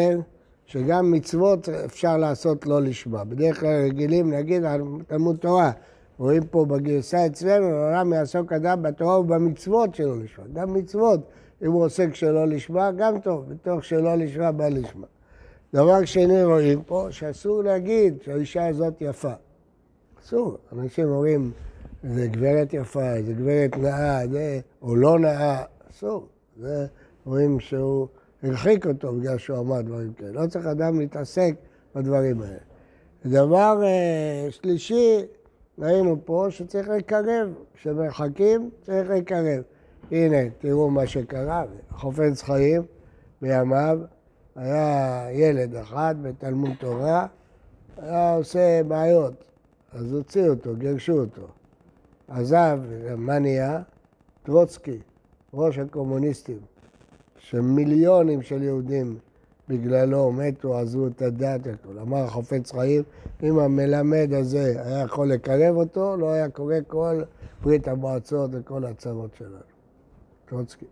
שגם 0.66 1.12
מצוות 1.12 1.70
אפשר 1.70 2.18
לעשות 2.18 2.66
לא 2.66 2.82
לשמה. 2.82 3.24
בדרך 3.24 3.60
כלל 3.60 3.86
רגילים 3.86 4.32
להגיד 4.32 4.66
על 4.66 4.82
תלמוד 5.08 5.38
תורה, 5.38 5.72
רואים 6.20 6.44
פה 6.44 6.66
בגרסה 6.66 7.26
אצלנו, 7.26 7.66
העולם 7.66 8.14
יעסוק 8.14 8.54
אדם 8.54 8.82
בתורה 8.82 9.20
ובמצוות 9.20 9.96
שלא 9.96 10.20
לשמה. 10.20 10.46
גם 10.54 10.74
מצוות, 10.74 11.20
אם 11.62 11.72
הוא 11.72 11.86
עוסק 11.86 12.16
שלא 12.16 12.48
לשמה, 12.48 12.92
גם 12.92 13.20
טוב, 13.20 13.50
בתוך 13.50 13.84
שלא 13.84 14.16
לשמה 14.16 14.52
בא 14.52 14.68
לשמה. 14.68 15.08
דבר 15.74 16.06
שני 16.06 16.44
רואים 16.44 16.82
פה, 16.84 17.08
שאסור 17.10 17.64
להגיד 17.64 18.22
שהאישה 18.22 18.68
הזאת 18.68 19.02
יפה. 19.02 19.34
אסור. 20.22 20.58
אנשים 20.74 21.10
אומרים, 21.10 21.52
זה 22.04 22.28
גברת 22.28 22.74
יפה, 22.74 23.22
זה 23.26 23.34
גברת 23.34 23.78
נאה, 23.78 24.28
זה, 24.28 24.60
או 24.82 24.96
לא 24.96 25.20
נאה, 25.20 25.64
אסור. 25.92 26.28
זה 26.60 26.86
רואים 27.26 27.60
שהוא 27.60 28.08
הרחיק 28.44 28.88
אותו 28.88 29.14
בגלל 29.14 29.38
שהוא 29.38 29.60
אמר 29.60 29.82
דברים 29.82 30.14
כאלה. 30.14 30.32
לא 30.32 30.48
צריך 30.48 30.66
אדם 30.66 31.00
להתעסק 31.00 31.56
בדברים 31.96 32.42
האלה. 32.42 32.58
דבר 33.26 33.84
אה, 33.84 34.48
שלישי, 34.52 35.22
ראינו 35.80 36.18
פה 36.26 36.48
שצריך 36.50 36.90
לקרב, 36.90 37.54
כשמרחקים 37.74 38.70
צריך 38.82 39.10
לקרב. 39.10 39.64
הנה, 40.12 40.50
תראו 40.60 40.90
מה 40.90 41.08
שקרה, 41.08 41.64
חופץ 41.92 42.42
חיים 42.42 42.82
בימיו, 43.42 44.00
היה 44.56 45.28
ילד 45.32 45.76
אחד 45.76 46.16
בתלמוד 46.22 46.72
תורה, 46.80 47.28
היה 47.98 48.36
עושה 48.36 48.82
בעיות, 48.88 49.34
אז 49.92 50.14
הוציאו 50.14 50.50
אותו, 50.50 50.76
גירשו 50.76 51.20
אותו. 51.20 51.48
עזב, 52.28 52.80
מה 53.18 53.40
נהיה? 53.40 53.82
טרוצקי, 54.44 55.00
ראש 55.54 55.78
הקומוניסטים, 55.78 56.60
שמיליונים 57.38 58.42
של 58.42 58.64
יהודים 58.64 59.18
בגללו 59.70 60.32
מתו, 60.32 60.78
עזבו 60.78 61.08
את 61.08 61.22
הדת, 61.22 61.68
הכל. 61.68 62.00
אמר 62.00 62.18
החופץ 62.18 62.72
חיים, 62.72 63.04
אם 63.44 63.60
המלמד 63.60 64.34
הזה 64.34 64.82
היה 64.86 65.00
יכול 65.00 65.30
לקרב 65.30 65.76
אותו, 65.76 66.18
לא 66.18 66.32
היה 66.32 66.50
קורה 66.50 66.78
כל 66.88 67.22
ברית 67.62 67.88
המועצות 67.88 68.50
וכל 68.54 68.86
הצרות 68.86 69.36
שלנו. 69.38 69.56
טרוצקי. 70.46 70.86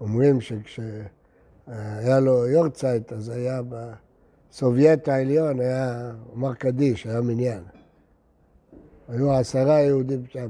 אומרים 0.00 0.40
שכשהיה 0.40 2.20
לו 2.20 2.46
יורצייט, 2.46 3.12
אז 3.12 3.28
היה 3.28 3.60
בסובייט 3.68 5.08
העליון, 5.08 5.60
היה, 5.60 6.12
אמר 6.34 6.54
קדיש, 6.54 7.06
היה 7.06 7.20
מניין. 7.20 7.62
היו 9.08 9.32
עשרה 9.32 9.80
יהודים 9.80 10.26
שם, 10.26 10.48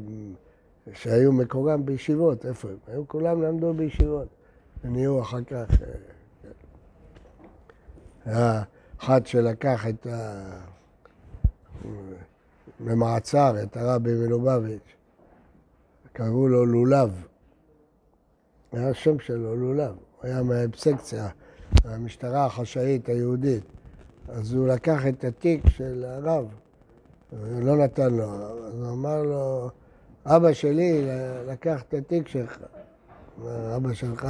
שהיו 0.93 1.33
מקורם 1.33 1.87
בישיבות, 1.87 2.47
איפה 2.47 2.69
הם? 2.69 2.77
היו 2.87 3.09
כולם 3.09 3.43
למדו 3.43 3.75
בישיבות. 3.75 4.29
ונהיו 4.85 5.21
אחר 5.21 5.41
כך... 5.45 5.67
אה, 8.27 8.33
היה 8.33 8.63
אחד 9.01 9.27
שלקח 9.27 9.87
את 9.89 10.07
ה... 10.07 10.43
במעצר 12.81 13.63
את 13.63 13.77
הרבי 13.77 14.15
מלובביץ', 14.15 14.95
קראו 16.13 16.49
לו 16.49 16.67
לולב, 16.67 17.27
היה 18.73 18.91
השם 18.91 19.19
שלו, 19.19 19.57
לולב. 19.57 19.91
הוא 19.91 20.23
היה 20.23 20.43
מהאבסקציה, 20.43 21.29
המשטרה 21.85 22.47
החשאית 22.47 23.09
היהודית. 23.09 23.65
אז 24.29 24.53
הוא 24.53 24.69
לקח 24.69 25.07
את 25.07 25.25
התיק 25.25 25.69
של 25.69 26.05
הרב, 26.09 26.47
לא 27.43 27.77
נתן 27.77 28.15
לו, 28.15 28.25
אז 28.67 28.81
הוא 28.81 28.91
אמר 28.93 29.23
לו, 29.23 29.71
אבא 30.27 30.53
שלי 30.53 31.07
לקח 31.47 31.83
את 31.83 31.95
התיק 31.95 32.29
שלך. 32.29 32.59
אבא 33.77 33.93
שלך, 33.93 34.29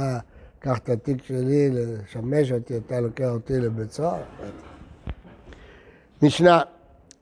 קח 0.59 0.77
את 0.77 0.89
התיק 0.89 1.23
שלי 1.23 1.69
לשמש 1.71 2.51
אותי, 2.51 2.77
אתה 2.77 2.99
לוקח 2.99 3.29
אותי 3.29 3.59
לבית 3.59 3.91
סוהר. 3.91 4.21
משנה, 6.21 6.61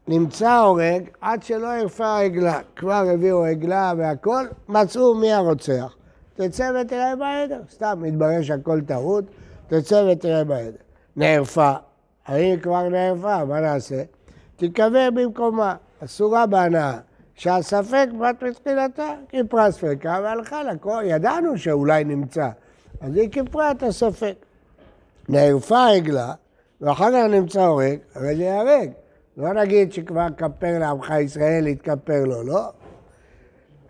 נמצא 0.08 0.60
הורג 0.60 1.04
עד 1.22 1.44
שלא 1.44 1.68
הרפה 1.68 2.06
העגלה. 2.06 2.60
כבר 2.76 3.06
הביאו 3.14 3.46
עגלה 3.46 3.94
והכל, 3.98 4.46
מצאו 4.70 5.16
מי 5.16 5.34
הרוצח. 5.34 5.96
תצא 6.36 6.72
ותראה 6.82 7.16
בעדר. 7.16 7.62
סתם, 7.70 8.00
מתברר 8.02 8.42
שהכל 8.42 8.82
טעות, 8.82 9.26
תצא 9.68 10.08
ותראה 10.12 10.44
בעדר. 10.44 10.78
נערפה, 11.16 11.72
האם 12.26 12.60
כבר 12.60 12.90
נערפה, 12.90 13.46
מה 13.46 13.60
נעשה? 13.60 14.04
תיקבר 14.56 15.10
במקומה, 15.14 15.76
אסורה 16.04 16.46
בהנאה. 16.46 16.98
שהספק 17.36 18.08
בת 18.20 18.44
מתחילתה, 18.44 19.14
כיפרה 19.30 19.72
ספקה 19.72 20.20
והלכה 20.24 20.64
לה, 20.64 20.74
ידענו 21.04 21.58
שאולי 21.58 22.04
נמצא, 22.04 22.50
אז 23.02 23.16
היא 23.18 23.30
כיפרה 23.30 23.72
את 23.72 23.84
הספק. 23.84 24.36
נערפה 25.30 25.78
העגלה, 25.78 26.34
ואחר 26.82 27.12
כך 27.12 27.32
נמצא 27.32 27.66
הורג, 27.66 27.98
הרי 28.16 28.36
זה 28.36 28.44
ייהרג. 28.44 28.90
לא 29.38 29.54
נגיד 29.54 29.94
שכבר 29.94 30.28
כפר 30.38 30.80
לעמך 30.80 31.14
ישראל, 31.22 31.68
יתכפר 31.68 32.24
לו, 32.26 32.44
לא. 32.44 32.62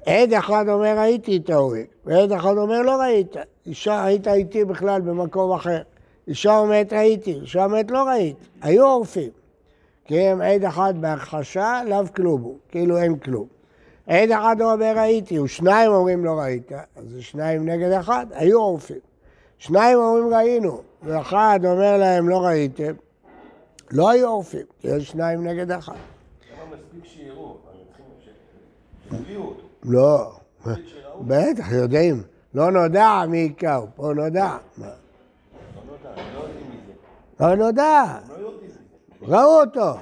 עד 0.05 0.33
אחד 0.33 0.69
אומר 0.69 0.99
ראיתי 0.99 1.37
את 1.37 1.49
ההורג, 1.49 1.85
ועד 2.05 2.31
אחד 2.31 2.57
אומר 2.57 2.81
לא 2.81 3.01
ראית. 3.01 3.35
אישה 3.65 4.03
היית 4.03 4.27
איתי 4.27 4.65
בכלל 4.65 5.01
במקום 5.01 5.51
אחר. 5.51 5.81
אישה 6.27 6.57
אומרת 6.57 6.93
ראיתי, 6.93 7.33
אישה 7.33 7.65
אומרת 7.65 7.91
לא 7.91 8.03
ראית. 8.03 8.37
היו 8.61 8.85
עורפים. 8.85 9.29
כי 10.05 10.19
הם 10.19 10.41
עד 10.41 10.65
אחד 10.65 10.93
בהכחשה, 10.99 11.81
לאו 11.87 12.03
כלום 12.15 12.41
הוא, 12.41 12.57
כאילו 12.69 12.97
אין 12.97 13.19
כלום. 13.19 13.54
עד 14.07 14.31
אחד 14.31 14.55
אומר 14.61 14.93
ראיתי, 14.97 15.39
ושניים 15.39 15.91
אומרים 15.91 16.25
לא 16.25 16.39
ראית, 16.39 16.71
אז 16.71 17.03
זה 17.09 17.21
שניים 17.21 17.69
נגד 17.69 17.91
אחד, 17.91 18.25
היו 18.31 18.59
עורפים. 18.59 18.99
שניים 19.57 19.97
אומרים 19.97 20.33
ראינו, 20.33 20.81
ואחד 21.03 21.59
אומר 21.63 21.97
להם 21.97 22.29
לא 22.29 22.45
ראיתם, 22.45 22.93
לא 23.91 24.09
היו 24.09 24.27
עורפים, 24.27 24.65
כי 24.79 24.87
יש 24.87 25.09
שניים 25.09 25.47
נגד 25.47 25.71
אחד. 25.71 25.93
למה 25.93 26.75
מספיק 26.75 27.11
שיראו? 27.11 27.57
לא, 29.83 30.31
בטח, 31.21 31.71
יודעים. 31.71 32.23
לא 32.53 32.71
נודע 32.71 33.23
מי 33.29 33.37
היכהו, 33.37 33.87
פה 33.95 34.13
נודע. 34.15 34.57
לא 37.39 37.55
נודע, 37.55 37.55
לא. 37.55 37.55
לא 37.55 37.71
לא. 39.21 39.37
ראו 39.37 39.61
אותו. 39.61 39.79
לא. 39.79 39.97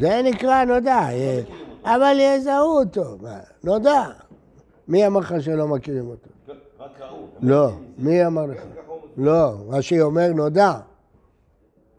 זה 0.00 0.20
נקרא 0.24 0.64
נודע, 0.64 1.08
אבל 1.84 2.16
יזהו 2.20 2.78
אותו, 2.78 3.16
מה, 3.20 3.40
נודע. 3.64 4.02
מי 4.88 5.06
אמר 5.06 5.20
לך 5.20 5.34
שלא 5.40 5.68
מכירים 5.68 6.08
אותו? 6.08 6.30
רק 6.78 7.00
ראו. 7.00 7.26
לא, 7.40 7.70
מי 7.98 8.26
אמר 8.26 8.46
לך? 8.46 8.62
לא, 9.16 9.52
רש"י 9.68 10.00
אומר 10.00 10.28
נודע. 10.34 10.72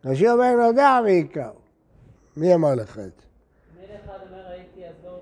רש"י 0.06 0.30
אומר 0.30 0.52
נודע 0.68 1.00
בעיקר. 1.04 1.52
מי 2.38 2.56
אמר 2.56 2.76
לך 2.76 3.00
את 3.00 3.04
זה? 3.04 3.26
מילא 3.82 3.94
אחד 4.06 4.14
אומר 4.30 4.42
ראיתי 4.50 4.86
אז 4.86 4.94
לא. 5.06 5.20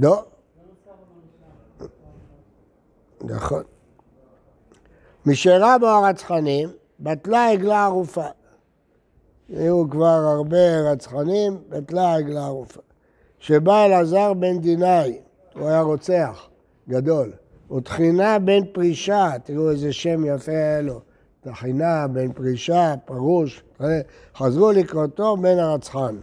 לא, 0.00 0.10
לא 0.10 0.92
במשנה. 1.80 3.36
נכון. 3.36 3.62
משאירה 5.26 5.78
בו 5.78 5.86
הרצחנים, 5.86 6.68
בטלה 7.00 7.50
עגלה 7.50 7.84
ערופה. 7.84 8.26
היו 9.48 9.90
כבר 9.90 10.06
הרבה 10.06 10.80
רצחנים, 10.92 11.58
בטלה 11.68 12.14
עגלה 12.14 12.46
ערופה. 12.46 12.80
שבא 13.40 13.84
אלעזר 13.84 14.34
בן 14.34 14.58
דינאי, 14.58 15.18
הוא 15.54 15.68
היה 15.68 15.80
רוצח 15.80 16.48
גדול, 16.88 17.32
וטחינה 17.76 18.38
בן 18.38 18.64
פרישה, 18.72 19.30
תראו 19.44 19.70
איזה 19.70 19.92
שם 19.92 20.24
יפה 20.24 20.52
היה 20.52 20.80
לו, 20.80 21.00
טחינה 21.40 22.06
בן 22.08 22.32
פרישה, 22.32 22.94
פרוש, 23.04 23.62
חזרו 24.36 24.72
לקראתו 24.72 25.36
בן 25.36 25.58
הרצחן. 25.58 26.16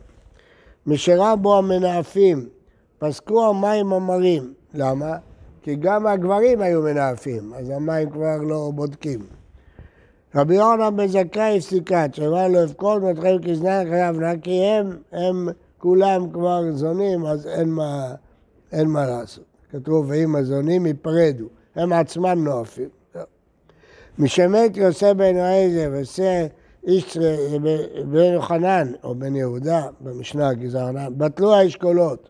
משרה 0.87 1.35
בו 1.35 1.57
המנאפים, 1.57 2.49
פסקו 2.99 3.49
המים 3.49 3.93
המרים. 3.93 4.53
למה? 4.73 5.17
כי 5.61 5.75
גם 5.75 6.07
הגברים 6.07 6.61
היו 6.61 6.81
מנאפים, 6.81 7.53
אז 7.53 7.69
המים 7.69 8.09
כבר 8.09 8.37
לא 8.37 8.71
בודקים. 8.75 9.19
רבי 10.35 10.55
יוחנן 10.55 10.95
בן 10.95 11.07
זכאי 11.07 11.57
הפסיקת, 11.57 12.09
שאמר 12.13 12.47
לו 12.47 12.63
אבכול 12.63 13.01
מתחיל 13.01 13.39
כזנן 13.47 13.89
חייב 13.89 14.19
נא, 14.19 14.37
כי 14.41 14.63
הם, 14.63 14.97
הם 15.11 15.47
כולם 15.77 16.31
כבר 16.31 16.71
זונים, 16.71 17.25
אז 17.25 17.47
אין 17.47 17.69
מה, 17.69 18.13
אין 18.71 18.87
מה 18.87 19.05
לעשות. 19.05 19.43
כתוב, 19.71 20.05
ואם 20.09 20.35
הזונים 20.35 20.85
ייפרדו, 20.85 21.45
הם 21.75 21.93
עצמם 21.93 22.43
נואפים. 22.43 22.89
משמת 24.19 24.77
יוסף 24.77 25.13
בן 25.17 25.37
רעיזה 25.37 25.89
ועושה 25.91 26.47
איש 26.87 27.17
בן 28.11 28.33
יוחנן, 28.33 28.91
או 29.03 29.15
בן 29.15 29.35
יהודה, 29.35 29.87
במשנה 30.01 30.53
גזרנן, 30.53 31.13
בטלו 31.17 31.55
האשכולות, 31.55 32.29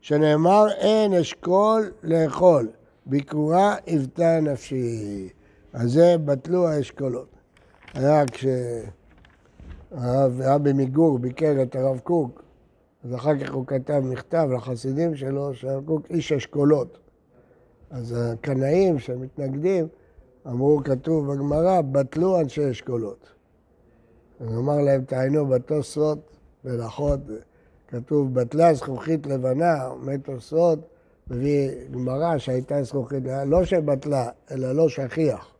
שנאמר 0.00 0.66
אין 0.78 1.14
אשכול 1.14 1.90
לאכול, 2.02 2.68
ביקורה 3.06 3.76
היוותה 3.86 4.40
נפשי. 4.40 5.28
אז 5.72 5.92
זה 5.92 6.16
בטלו 6.24 6.68
האשכולות. 6.68 7.28
היה 7.94 8.24
כשהרב 9.92 10.72
מגור 10.74 11.18
ביקר 11.18 11.62
את 11.62 11.76
הרב 11.76 11.98
קוק, 11.98 12.42
אז 13.04 13.14
אחר 13.14 13.38
כך 13.38 13.52
הוא 13.52 13.66
כתב 13.66 14.00
מכתב 14.04 14.48
לחסידים 14.56 15.16
שלו, 15.16 15.54
שהרב 15.54 15.86
קוק 15.86 16.06
איש 16.10 16.32
אשכולות. 16.32 16.98
אז 17.90 18.16
הקנאים 18.18 18.98
שמתנגדים, 18.98 19.88
אמרו, 20.46 20.80
כתוב 20.84 21.32
בגמרא, 21.32 21.80
בטלו 21.80 22.40
אנשי 22.40 22.70
אשכולות. 22.70 23.28
אז 24.40 24.58
אמר 24.58 24.76
להם, 24.76 25.04
תעיינו 25.04 25.46
בתוספות, 25.46 26.18
מלאכות, 26.64 27.20
כתוב, 27.88 28.34
בטלה 28.34 28.74
זכוכית 28.74 29.26
לבנה, 29.26 29.84
עומד 29.84 30.20
תוספות, 30.20 30.78
מביא 31.30 31.70
גמרא 31.90 32.38
שהייתה 32.38 32.82
זכוכית 32.82 33.22
לא 33.46 33.64
שבטלה, 33.64 34.28
אלא 34.50 34.72
לא 34.72 34.88
שכיח. 34.88 35.54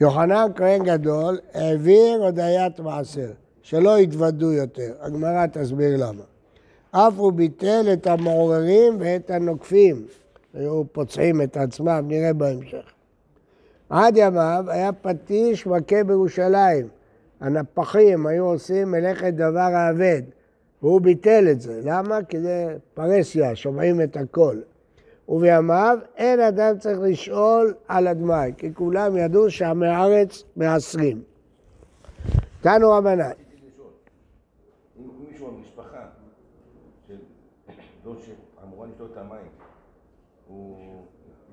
יוחנן 0.00 0.46
כהן 0.56 0.84
גדול 0.84 1.38
העביר 1.54 2.22
הודיית 2.22 2.80
מעשר, 2.80 3.32
שלא 3.62 3.98
יתוודו 3.98 4.52
יותר. 4.52 4.92
הגמרא 5.00 5.46
תסביר 5.46 5.96
למה. 5.96 6.22
אף 6.90 7.12
הוא 7.16 7.32
ביטל 7.32 7.86
את 7.92 8.06
המעוררים 8.06 8.96
ואת 9.00 9.30
הנוקפים. 9.30 10.06
היו 10.54 10.82
פוצעים 10.92 11.42
את 11.42 11.56
עצמם, 11.56 12.04
נראה 12.08 12.32
בהמשך. 12.32 12.92
עד 13.90 14.16
ימיו 14.16 14.64
היה 14.68 14.92
פטיש 14.92 15.66
מכה 15.66 16.04
בירושלים. 16.04 16.88
הנפחים 17.40 18.26
היו 18.26 18.44
עושים 18.44 18.90
מלאכת 18.90 19.34
דבר 19.34 19.60
האבד, 19.60 20.22
והוא 20.82 21.00
ביטל 21.00 21.48
את 21.50 21.60
זה. 21.60 21.80
למה? 21.84 22.22
כי 22.22 22.40
זה 22.40 22.76
פרסיה, 22.94 23.56
שומעים 23.56 24.00
את 24.00 24.16
הכל. 24.16 24.56
ובימיו 25.28 25.98
אין 26.16 26.40
אדם 26.40 26.78
צריך 26.78 26.98
לשאול 27.00 27.74
על 27.88 28.06
הדמאי, 28.06 28.52
כי 28.58 28.74
כולם 28.74 29.16
ידעו 29.16 29.50
שעמי 29.50 29.86
הארץ 29.86 30.44
מעשרים. 30.56 31.22
תנו 32.60 32.90
רבנן, 32.90 33.20
רציתי 33.20 33.66
לשאול, 33.66 33.90
אם 34.98 35.08
מישהו 35.30 35.50
במשפחה 35.50 36.06
של 37.08 37.16
דוד 38.04 38.18
שאמורה 38.20 38.86
לשתות 38.86 39.11
את 39.11 39.11
המים, 39.22 39.50
הוא 40.48 41.02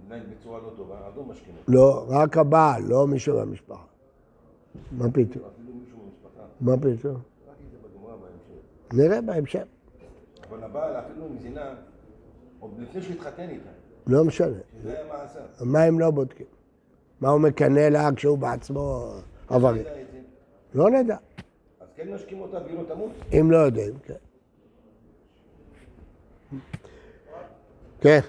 מתנהג 0.03 0.21
בצורה 0.29 0.59
לא 0.59 0.71
טובה, 0.77 1.07
אז 1.07 1.17
לא 1.17 1.23
משכים 1.23 1.53
אותו. 1.57 1.71
לא, 1.71 2.05
רק 2.09 2.37
הבעל, 2.37 2.83
לא 2.83 3.07
מישהו 3.07 3.39
במשפחה. 3.39 3.83
מה 4.91 5.05
פתאום? 5.11 5.43
אפילו 5.55 5.73
מישהו 5.73 5.97
במשפחה, 5.99 6.43
מה 6.61 6.77
פתאום? 6.77 7.21
זה. 8.91 9.03
נראה 9.03 9.21
בהמשך. 9.21 9.63
אבל 10.49 10.63
הבעל 10.63 10.99
אפילו 10.99 11.25
עם 11.25 11.37
זינה, 11.37 11.75
עוד 12.59 12.71
לפני 12.79 13.01
שהוא 13.01 13.15
התחתן 13.15 13.49
איתה, 13.49 13.69
לא 14.07 14.23
משנה. 14.23 14.57
שזה 14.81 14.97
היה 14.99 15.07
מעשה. 15.07 15.39
מה 15.61 15.83
הם 15.83 15.99
לא 15.99 16.11
בודקים? 16.11 16.45
מה 17.21 17.29
הוא 17.29 17.41
מקנא 17.41 17.79
לה 17.79 18.09
כשהוא 18.15 18.37
בעצמו 18.37 19.13
עברי? 19.49 19.83
זה. 19.83 20.03
לא 20.73 20.89
נדע. 20.89 21.17
אז 21.79 21.87
כן 21.95 22.13
משקים 22.13 22.39
אותה 22.41 22.57
והיא 22.65 22.77
לא 22.79 22.83
תמות? 22.83 23.11
אם 23.39 23.51
לא 23.51 23.57
יודעים, 23.57 23.93
כן. 24.03 24.13
כן. 28.01 28.19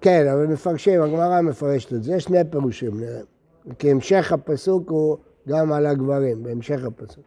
כן, 0.00 0.28
אבל 0.32 0.46
מפרשים, 0.46 1.02
הגמרא 1.02 1.40
מפרשת 1.40 1.92
את 1.92 2.02
זה. 2.02 2.14
יש 2.14 2.24
שני 2.24 2.38
פירושים, 2.50 3.00
נראה. 3.00 3.20
כי 3.78 3.90
המשך 3.90 4.32
הפסוק 4.32 4.90
הוא 4.90 5.16
גם 5.48 5.72
על 5.72 5.86
הגברים, 5.86 6.42
בהמשך 6.42 6.84
הפסוק. 6.84 7.24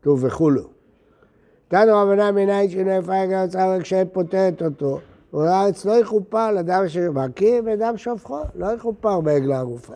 כתוב 0.00 0.24
וכולו. 0.24 0.62
תנו 1.68 1.92
רבנן 1.96 2.34
מניין 2.34 2.70
שנפל 2.70 3.26
גם 3.30 3.46
רק 3.54 3.84
שאין 3.84 4.08
פותרת 4.12 4.62
אותו. 4.62 5.00
ולארץ 5.34 5.84
לא 5.84 5.92
יכופר 5.92 6.52
לדם 6.52 6.88
שמכיר 6.88 7.62
ודם 7.66 7.96
שופכו, 7.96 8.38
לא 8.54 8.66
יכופר 8.66 9.20
בעגלה 9.20 9.60
הגופה. 9.60 9.94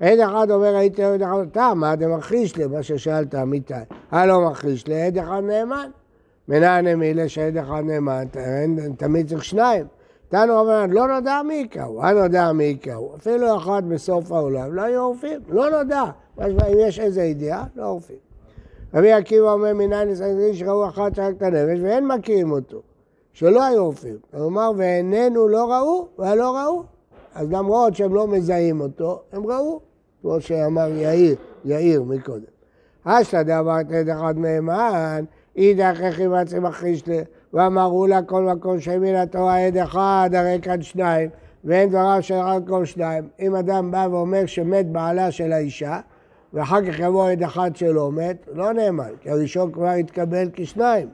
עד 0.00 0.18
אחד 0.18 0.50
אומר 0.50 0.76
הייתי 0.76 1.04
עד 1.04 1.22
אחד, 1.22 1.46
אתה 1.50 1.74
מה 1.74 1.94
אתה 1.94 2.08
מכחיש 2.08 2.56
לי, 2.56 2.66
מה 2.66 2.82
ששאלת 2.82 3.34
אמיתי. 3.34 3.74
אה 4.12 4.26
לא 4.26 4.50
מכחיש 4.50 4.86
לי, 4.86 5.02
עד 5.02 5.18
אחד 5.18 5.42
נאמן. 5.46 5.90
מנהל 6.50 6.94
נמילה 6.94 7.28
שעד 7.28 7.56
אחד 7.56 7.82
נאמן, 7.84 8.24
תמיד 8.96 9.28
צריך 9.28 9.44
שניים. 9.44 9.86
תנו 10.28 10.56
רבנן, 10.56 10.90
לא 10.90 11.08
נודע 11.08 11.42
מי 11.48 11.54
יקראו, 11.54 12.02
אה 12.02 12.12
נודע 12.12 12.52
מי 12.52 12.64
יקראו. 12.64 13.16
אפילו 13.16 13.56
אחד 13.56 13.82
בסוף 13.88 14.32
העולם, 14.32 14.74
לא 14.74 14.82
היו 14.82 15.00
עורפים, 15.00 15.40
לא 15.48 15.70
נודע. 15.70 16.04
אם 16.38 16.78
יש 16.78 17.00
איזה 17.00 17.22
ידיעה, 17.22 17.64
לא 17.76 17.88
עורפים. 17.88 18.16
רבי 18.94 19.12
עקיבא 19.12 19.52
אומר 19.52 19.74
מנין 19.74 20.08
לסנגרין 20.08 20.54
שראו 20.54 20.88
אחת 20.88 21.14
שרק 21.14 21.34
את 21.36 21.42
הנפש 21.42 21.80
ואין 21.82 22.06
מכירים 22.06 22.50
אותו, 22.50 22.82
שלא 23.32 23.64
היו 23.64 23.80
עורפים. 23.80 24.16
הוא 24.32 24.46
אמר 24.46 24.70
ועינינו 24.76 25.48
לא 25.48 25.72
ראו 25.72 26.08
ולא 26.18 26.56
ראו. 26.56 26.82
אז 27.34 27.52
למרות 27.52 27.96
שהם 27.96 28.14
לא 28.14 28.26
מזהים 28.26 28.80
אותו, 28.80 29.22
הם 29.32 29.46
ראו, 29.46 29.80
כמו 30.22 30.40
שאמר 30.40 30.88
יאיר, 30.88 31.36
יאיר 31.64 32.02
מקודם. 32.02 32.44
אשתא 33.04 33.42
דאמרת 33.42 33.86
אחד 34.12 34.38
מהימן, 34.38 35.24
אידך 35.56 36.18
ימצא 36.18 36.60
מכחיש 36.60 37.08
לה, 37.08 37.22
ואמרו 37.52 38.06
לה 38.06 38.22
כל 38.22 38.42
מקום 38.42 38.80
שהאמין 38.80 39.16
התורה 39.16 39.66
עד 39.66 39.76
אחד, 39.76 40.30
הרי 40.34 40.58
כאן 40.62 40.82
שניים, 40.82 41.30
ואין 41.64 41.88
דבריו 41.88 42.18
של 42.20 42.34
רק 42.34 42.62
כל 42.68 42.84
שניים. 42.84 43.28
אם 43.40 43.54
אדם 43.54 43.90
בא 43.90 44.06
ואומר 44.10 44.46
שמת 44.46 44.86
בעלה 44.86 45.30
של 45.30 45.52
האישה, 45.52 46.00
ואחר 46.52 46.86
כך 46.86 46.98
יבוא 46.98 47.30
עד 47.30 47.42
אחד 47.42 47.76
שלא 47.76 48.12
מת, 48.12 48.48
לא 48.52 48.72
נאמן, 48.72 49.10
כי 49.20 49.30
הראשון 49.30 49.72
כבר 49.72 49.88
התקבל 49.88 50.48
כשניים. 50.52 51.08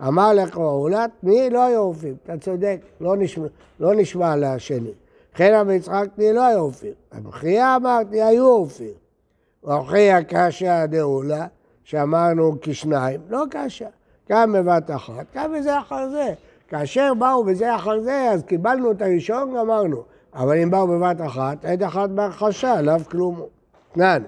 אמר 0.00 0.32
לך 0.32 0.56
אולת, 0.56 1.10
תני 1.20 1.50
לא 1.50 1.64
היו 1.64 1.80
עורפים, 1.80 2.14
אתה 2.24 2.38
צודק, 2.38 2.80
לא 3.00 3.16
נשמע, 3.16 3.46
לא 3.80 3.94
נשמע 3.94 4.36
לשני. 4.36 4.92
חן 5.36 5.52
אבי 5.54 5.74
יצחק 5.74 6.06
תני 6.16 6.32
לא 6.32 6.46
היו 6.46 6.60
עורפים. 6.60 6.92
המחייה 7.12 7.76
אמרתי, 7.76 8.22
היו 8.22 8.46
עורפים. 8.46 8.92
והוכיח 9.64 10.18
קשה 10.28 10.86
דאולה, 10.86 11.46
שאמרנו 11.84 12.56
כשניים, 12.60 13.20
לא 13.28 13.44
קשה. 13.50 13.88
כאן 14.26 14.52
בבת 14.52 14.90
אחת, 14.90 15.26
כאן 15.32 15.52
בזה 15.58 15.78
אחר 15.78 16.08
זה. 16.10 16.32
כאשר 16.68 17.14
באו 17.14 17.44
בזה 17.44 17.76
אחר 17.76 18.00
זה, 18.00 18.30
אז 18.30 18.42
קיבלנו 18.42 18.90
את 18.90 19.02
הראשון, 19.02 19.54
גמרנו. 19.56 20.02
אבל 20.34 20.58
אם 20.58 20.70
באו 20.70 20.86
בבת 20.86 21.20
אחת, 21.20 21.64
עד 21.64 21.82
אחת 21.82 22.10
בהכחשה, 22.10 22.82
לאו 22.82 22.98
כלום. 23.10 23.42
תנן. 23.92 24.22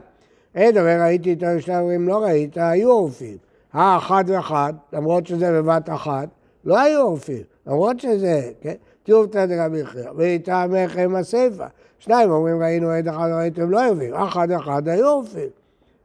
עד 0.55 0.79
אומר 0.79 1.01
ראיתי 1.01 1.33
את 1.33 1.43
אומרים 1.69 2.09
לא 2.09 2.23
ראית, 2.23 2.57
היו 2.57 2.91
עורפים. 2.91 3.37
האחד 3.73 4.25
ואחד, 4.27 4.73
למרות 4.93 5.27
שזה 5.27 5.53
בבת 5.53 5.91
אחת, 5.91 6.29
לא 6.65 6.81
היו 6.81 7.01
עורפים. 7.01 7.43
למרות 7.67 8.01
שזה, 8.01 8.51
כן? 8.61 8.75
תיובתא 9.03 9.47
דרבי 9.47 9.85
חייא, 9.85 10.11
ויטעמכם 10.17 11.15
הסיפא. 11.17 11.67
שניים 11.99 12.31
אומרים 12.31 12.63
ראינו 12.63 12.91
עד 12.91 13.09
אחד 13.09 13.29
ראיתם 13.33 13.71
לא 13.71 13.89
עורפים, 13.89 14.15
אחד 14.15 14.51
אחד 14.51 14.89
היו 14.89 15.07
עורפים. 15.07 15.49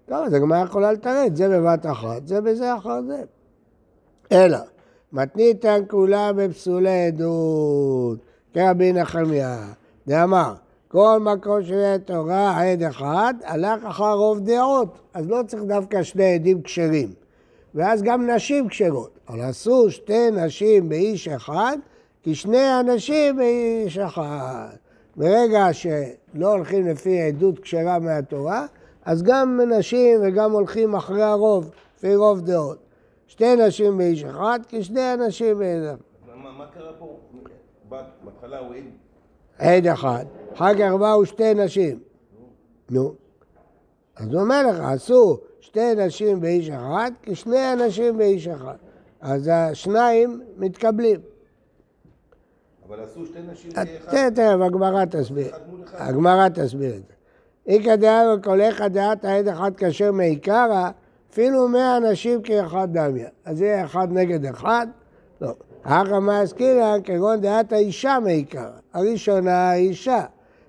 טוב, 0.06 0.18
אז 0.26 0.34
הגמרא 0.34 0.64
יכולה 0.64 0.92
לתרץ, 0.92 1.32
זה 1.34 1.50
בבת 1.50 1.86
אחת, 1.86 2.28
זה 2.28 2.42
בזה 2.42 2.76
אחר 2.76 3.02
זה. 3.08 3.24
אלא, 4.32 4.58
מתניתן 5.14 5.82
כולה 5.88 6.34
בפסולי 6.34 7.08
עדות, 7.08 8.20
כרבי 8.54 8.94
נחמיה, 8.94 9.66
דאמר, 10.08 10.54
כל 10.88 11.20
מקום 11.20 11.64
שיהיה 11.64 12.00
תורה 12.00 12.62
עד 12.62 12.84
אחד, 12.84 13.34
הלך 13.44 13.86
אחר 13.86 14.14
רוב 14.14 14.40
דעות, 14.40 15.00
אז 15.14 15.30
לא 15.30 15.40
צריך 15.48 15.64
דווקא 15.64 16.04
שני 16.04 16.34
עדים 16.34 16.62
כשרים. 16.62 17.14
ואז 17.76 18.04
גם 18.04 18.30
נשים 18.30 18.68
כשרות, 18.68 19.20
אבל 19.30 19.42
עשו 19.42 19.92
שתי 19.92 20.32
נשים 20.32 20.90
באיש 20.90 21.28
אחד, 21.28 21.78
כי 22.24 22.36
שני 22.36 22.80
אנשים 22.80 23.36
באיש 23.38 23.98
אחד. 23.98 24.70
ברגע 25.16 25.68
שלא 25.74 26.52
הולכים 26.52 26.88
לפי 26.88 27.22
עדות 27.22 27.60
כשרה 27.60 28.00
מהתורה, 28.00 28.66
אז 29.06 29.24
גם 29.24 29.60
נשים 29.78 30.20
וגם 30.24 30.52
הולכים 30.52 30.96
אחרי 30.96 31.24
הרוב, 31.24 31.72
לפי 31.98 32.16
רוב 32.16 32.42
דעות. 32.42 32.78
שתי 33.28 33.56
נשים 33.56 33.98
באיש 33.98 34.24
אחד, 34.24 34.60
כי 34.68 34.84
שני 34.84 35.14
אנשים 35.14 35.62
אחד. 35.62 35.98
מה 36.36 36.52
מה 36.52 36.66
קרה 36.74 36.94
פה? 37.00 37.18
בהתחלה 38.24 38.60
הוא 38.60 38.74
העיד 38.74 38.86
עד 39.58 39.88
אחד, 39.88 40.26
אחר 40.54 40.74
כך 40.74 40.92
באו 41.00 41.26
שתי 41.26 41.54
נשים. 41.54 42.00
נו. 42.90 43.14
אז 44.16 44.34
הוא 44.34 44.42
אומר 44.42 44.68
לך, 44.68 44.80
עשו 44.80 45.38
שתי 45.60 45.96
נשים 45.96 46.42
באיש 46.42 46.70
אחד, 46.70 47.12
כשני 47.22 47.74
אנשים 47.74 48.18
באיש 48.18 48.48
אחד. 48.48 48.76
אז 49.22 49.50
השניים 49.54 50.42
מתקבלים. 50.58 51.20
אבל 52.88 53.00
עשו 53.00 53.26
שתי 53.26 53.40
נשים 53.52 53.72
אה, 53.78 53.86
כאחד. 53.86 54.12
תראה, 54.12 54.32
תראה, 54.32 54.66
הגמרא 54.66 55.06
תסביר. 55.06 55.56
הגמרא 55.94 56.50
תסביר 56.50 56.96
את 56.96 57.08
זה. 57.08 57.14
איכא 57.68 57.96
דעה 57.96 58.34
וקולך 58.34 58.82
דעת 58.82 59.26
העד 59.26 59.48
אחד 59.48 59.76
כאשר 59.76 60.12
מעיקרא, 60.12 60.90
אפילו 61.32 61.68
מאה 61.68 61.98
אנשים 61.98 62.42
כאחד 62.42 62.88
דמיה. 62.92 63.30
אז 63.46 63.58
זה 63.58 63.82
אחד 63.86 64.08
נגד 64.12 64.46
אחד? 64.46 64.88
לא. 65.42 65.54
אחא 65.84 66.20
מה 66.20 66.42
עסקינן 66.42 67.00
כגון 67.04 67.42
דעת 67.42 67.74
האישה 67.74 68.18
מעיקרא. 68.24 68.70
הראשונה 68.94 69.70
האישה. 69.70 70.24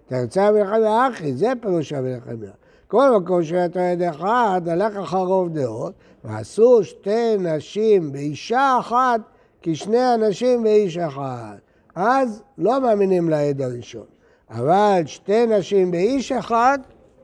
תרצה 0.07 0.51
מלחמיה 0.51 1.09
אחי, 1.09 1.35
זה 1.35 1.53
פירוש 1.61 1.93
המלחמיה. 1.93 2.51
כל 2.89 3.11
מקום 3.19 3.43
שאתה 3.43 3.91
עד 3.91 4.03
אחד, 4.03 4.63
הלך 4.67 4.97
אחר 4.97 5.19
רוב 5.19 5.49
דעות, 5.49 5.93
ועשו 6.25 6.85
שתי 6.85 7.37
נשים 7.39 8.13
באישה 8.13 8.77
אחת, 8.81 9.21
כשני 9.63 10.15
אנשים 10.15 10.63
באיש 10.63 10.99
אחד. 10.99 11.57
אז 11.95 12.43
לא 12.59 12.81
מאמינים 12.81 13.29
לעד 13.29 13.63
הראשון. 13.63 14.12
אבל 14.53 15.03
שתי 15.07 15.47
נשים 15.47 15.91
באיש 15.91 16.33
אחד, 16.33 16.79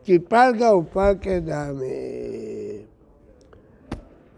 כי 0.05 0.19
פלגה 0.19 0.75
ופלגה 0.75 1.41
דמי. 1.41 2.83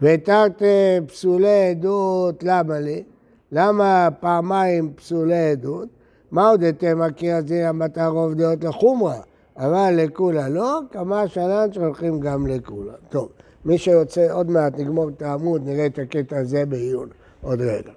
והתרת 0.01 0.61
פסולי 1.07 1.69
עדות, 1.69 2.43
למה 2.43 2.79
לי? 2.79 3.03
למה 3.51 4.09
פעמיים 4.19 4.93
פסולי 4.95 5.51
עדות? 5.51 5.89
מה 6.31 6.49
עוד 6.49 6.63
אתם 6.63 6.99
מכיר 6.99 7.39
את 7.39 7.47
זה 7.47 7.69
המטר 7.69 8.07
רוב 8.07 8.33
דעות 8.33 8.63
לחומרה? 8.63 9.19
אבל 9.57 9.93
לכולה 9.97 10.49
לא, 10.49 10.79
כמה 10.91 11.27
שנן 11.27 11.73
שהולכים 11.73 12.19
גם 12.19 12.47
לכולה. 12.47 12.93
טוב, 13.09 13.29
מי 13.65 13.77
שיוצא, 13.77 14.33
עוד 14.33 14.49
מעט 14.49 14.79
נגמור 14.79 15.09
את 15.09 15.21
העמוד, 15.21 15.61
נראה 15.65 15.85
את 15.85 15.99
הקטע 15.99 16.37
הזה 16.37 16.65
בעיון, 16.65 17.09
עוד 17.41 17.61
רגע. 17.61 17.91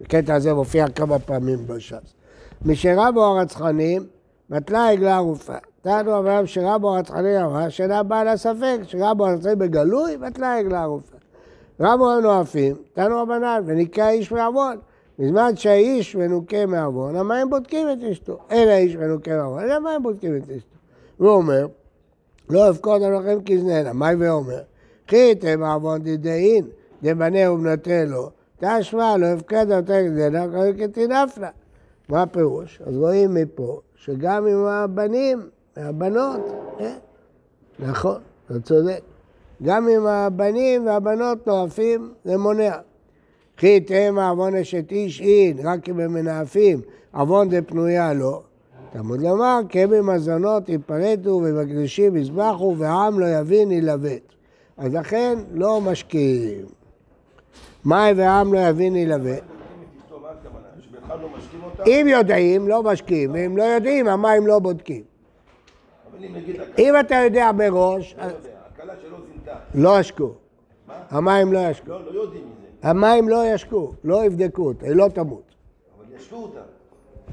הקטע 0.00 0.34
הזה 0.34 0.54
מופיע 0.54 0.88
כמה 0.88 1.18
פעמים 1.18 1.66
בש"ס. 1.66 2.19
משרבו 2.64 3.24
הרצחנים, 3.24 4.06
בטלה 4.50 4.88
עגלה 4.88 5.16
ערופה. 5.16 5.56
תנו 5.82 6.18
אברהם 6.18 6.46
שרבו 6.46 6.94
הרצחנים 6.96 7.36
אמר, 7.36 7.68
שאינה 7.68 8.02
באה 8.02 8.24
לספק, 8.24 8.78
שרבו 8.82 9.26
הרצחנים 9.26 9.58
בגלוי, 9.58 10.16
בטלה 10.16 10.56
עגלה 10.56 10.82
ערופה. 10.82 11.16
רבו 11.80 12.10
הנואפים, 12.10 12.76
תנו 12.92 13.22
רבנן, 13.22 13.62
וניקה 13.66 14.10
איש 14.10 14.32
מעוון. 14.32 14.76
בזמן 15.18 15.56
שהאיש 15.56 16.16
מנוקה 16.16 16.66
מעוון, 16.66 17.16
המים 17.16 17.50
בודקים 17.50 17.88
את 17.92 18.02
אשתו. 18.10 18.38
אין 18.50 18.68
האיש 18.68 18.96
מנוקה 18.96 19.36
מעוון, 19.36 19.62
אלא 19.62 19.74
המים 19.74 20.02
בודקים 20.02 20.36
את 20.36 20.42
אשתו. 20.42 20.76
והוא 21.20 21.32
אומר, 21.32 21.66
לא 22.50 22.70
אפקוד 22.70 23.02
עליכם 23.02 23.38
כזננה, 23.46 23.92
מאי 23.92 24.14
ואומר, 24.18 24.60
חייתם 25.08 25.60
מעוון 25.60 26.02
דדאין, 26.02 26.64
דבנה 27.02 27.52
ובנתה 27.52 28.04
לו, 28.04 28.30
תשמע, 28.58 29.16
לא 29.16 29.26
הפקד 29.26 29.72
אותה 29.72 29.92
כזננה, 30.06 30.46
כתינפנה. 30.78 31.48
מה 32.10 32.22
הפירוש? 32.22 32.82
אז 32.86 32.96
רואים 32.96 33.34
מפה 33.34 33.80
שגם 33.94 34.46
עם 34.46 34.64
הבנים, 34.64 35.48
הבנות, 35.76 36.40
כן, 36.78 36.96
נכון, 37.78 38.20
אתה 38.46 38.60
צודק. 38.60 39.00
גם 39.62 39.88
עם 39.88 40.06
הבנים 40.06 40.86
והבנות 40.86 41.46
נואפים, 41.46 42.12
זה 42.24 42.38
מונע. 42.38 42.76
כי 43.56 43.80
תהם 43.80 44.18
עוון 44.18 44.54
אשת 44.54 44.92
איש 44.92 45.20
אין, 45.20 45.66
רק 45.66 45.88
אם 45.88 46.00
הם 46.00 46.12
מנאפים, 46.12 46.80
עוון 47.14 47.48
דפנויה 47.48 48.12
לא. 48.12 48.42
תלמוד 48.92 49.20
לומר, 49.20 49.60
כי 49.68 49.86
במזונות 49.86 50.68
ייפרטו 50.68 51.30
ובקדושים 51.30 52.16
יזבחו 52.16 52.74
והעם 52.78 53.20
לא 53.20 53.26
יבין 53.26 53.70
ילווט. 53.70 54.34
אז 54.76 54.94
לכן 54.94 55.38
לא 55.52 55.80
משקיעים. 55.80 56.64
מים 57.84 58.18
והעם 58.18 58.54
לא 58.54 58.58
יבין 58.58 58.96
ילווט. 58.96 59.24
בודקים 59.24 59.42
את 59.98 60.04
אשתו, 60.04 60.20
מה 60.20 60.28
הכוונה? 60.28 60.66
שבכלל 60.80 61.18
לא 61.20 61.28
משקים 61.28 61.38
אותה? 61.38 61.49
אם 61.86 62.06
יודעים, 62.10 62.68
לא 62.68 62.82
משקיעים, 62.82 63.30
ואם 63.34 63.56
לא 63.56 63.62
יודעים, 63.62 64.08
המים 64.08 64.46
לא 64.46 64.58
בודקים. 64.58 65.02
אם 66.78 66.94
אתה 67.00 67.14
יודע 67.14 67.50
מראש, 67.52 68.14
לא 68.18 68.22
יודע, 68.24 68.36
הכלה 68.74 68.92
שלו 69.02 69.16
זינתה. 69.32 69.54
לא 69.74 70.00
ישקו. 70.00 70.30
המים 71.10 71.52
לא 71.52 71.58
ישקו. 71.70 71.88
לא, 71.90 72.14
לא 72.14 72.20
יודעים 72.20 72.42
מזה, 72.42 72.88
המים 72.88 73.28
לא 73.28 73.42
ישקו, 73.54 73.92
לא 74.04 74.24
יבדקו 74.24 74.62
אותה, 74.66 74.86
היא 74.86 74.94
לא 74.94 75.08
תמות. 75.14 75.42
אבל 75.98 76.16
ישקו 76.16 76.36
אותה. 76.36 76.60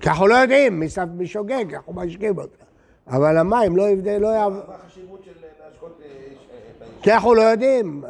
כי 0.01 0.09
אנחנו 0.09 0.27
לא 0.27 0.35
יודעים, 0.35 0.79
מי 0.79 0.89
שם- 0.89 1.09
מי 1.13 1.27
שוגג, 1.27 1.73
אנחנו 1.73 1.93
משקים 1.93 2.37
אותה. 2.37 2.63
אבל 3.07 3.37
המים 3.37 3.77
לא 3.77 3.89
יבדק, 3.89 4.17
לא 4.21 4.27
יעבור. 4.27 4.61
מה 4.67 4.75
החשיבות 4.75 5.23
של 5.23 5.31
להשקות 5.65 5.99
אה, 6.01 6.07
ש- 6.07 6.45
את 6.77 6.81
האיש? 6.81 6.91
כי 7.03 7.11
אנחנו 7.13 7.33
לא 7.33 7.41
יודעים. 7.41 8.03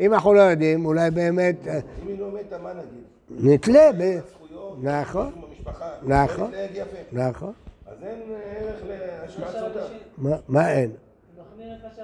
אם 0.00 0.14
אנחנו 0.14 0.34
לא 0.34 0.40
יודעים, 0.40 0.86
אולי 0.86 1.10
באמת 1.10 1.56
אה, 1.68 1.74
אם 2.02 2.08
היא 2.08 2.18
לא 2.20 2.26
מתה, 2.30 2.58
מה 2.58 2.70
נגיד? 2.72 3.52
נתלה 3.52 3.90
נכון. 4.82 5.32
נכון. 6.02 6.50
נכון. 7.12 7.52
אז 7.86 7.94
אין 8.02 8.18
ערך 8.56 8.76
להשקעת 8.88 9.50
סודה. 9.50 9.84
מה- 10.18 10.36
מה 10.48 10.72
אין? 10.72 10.90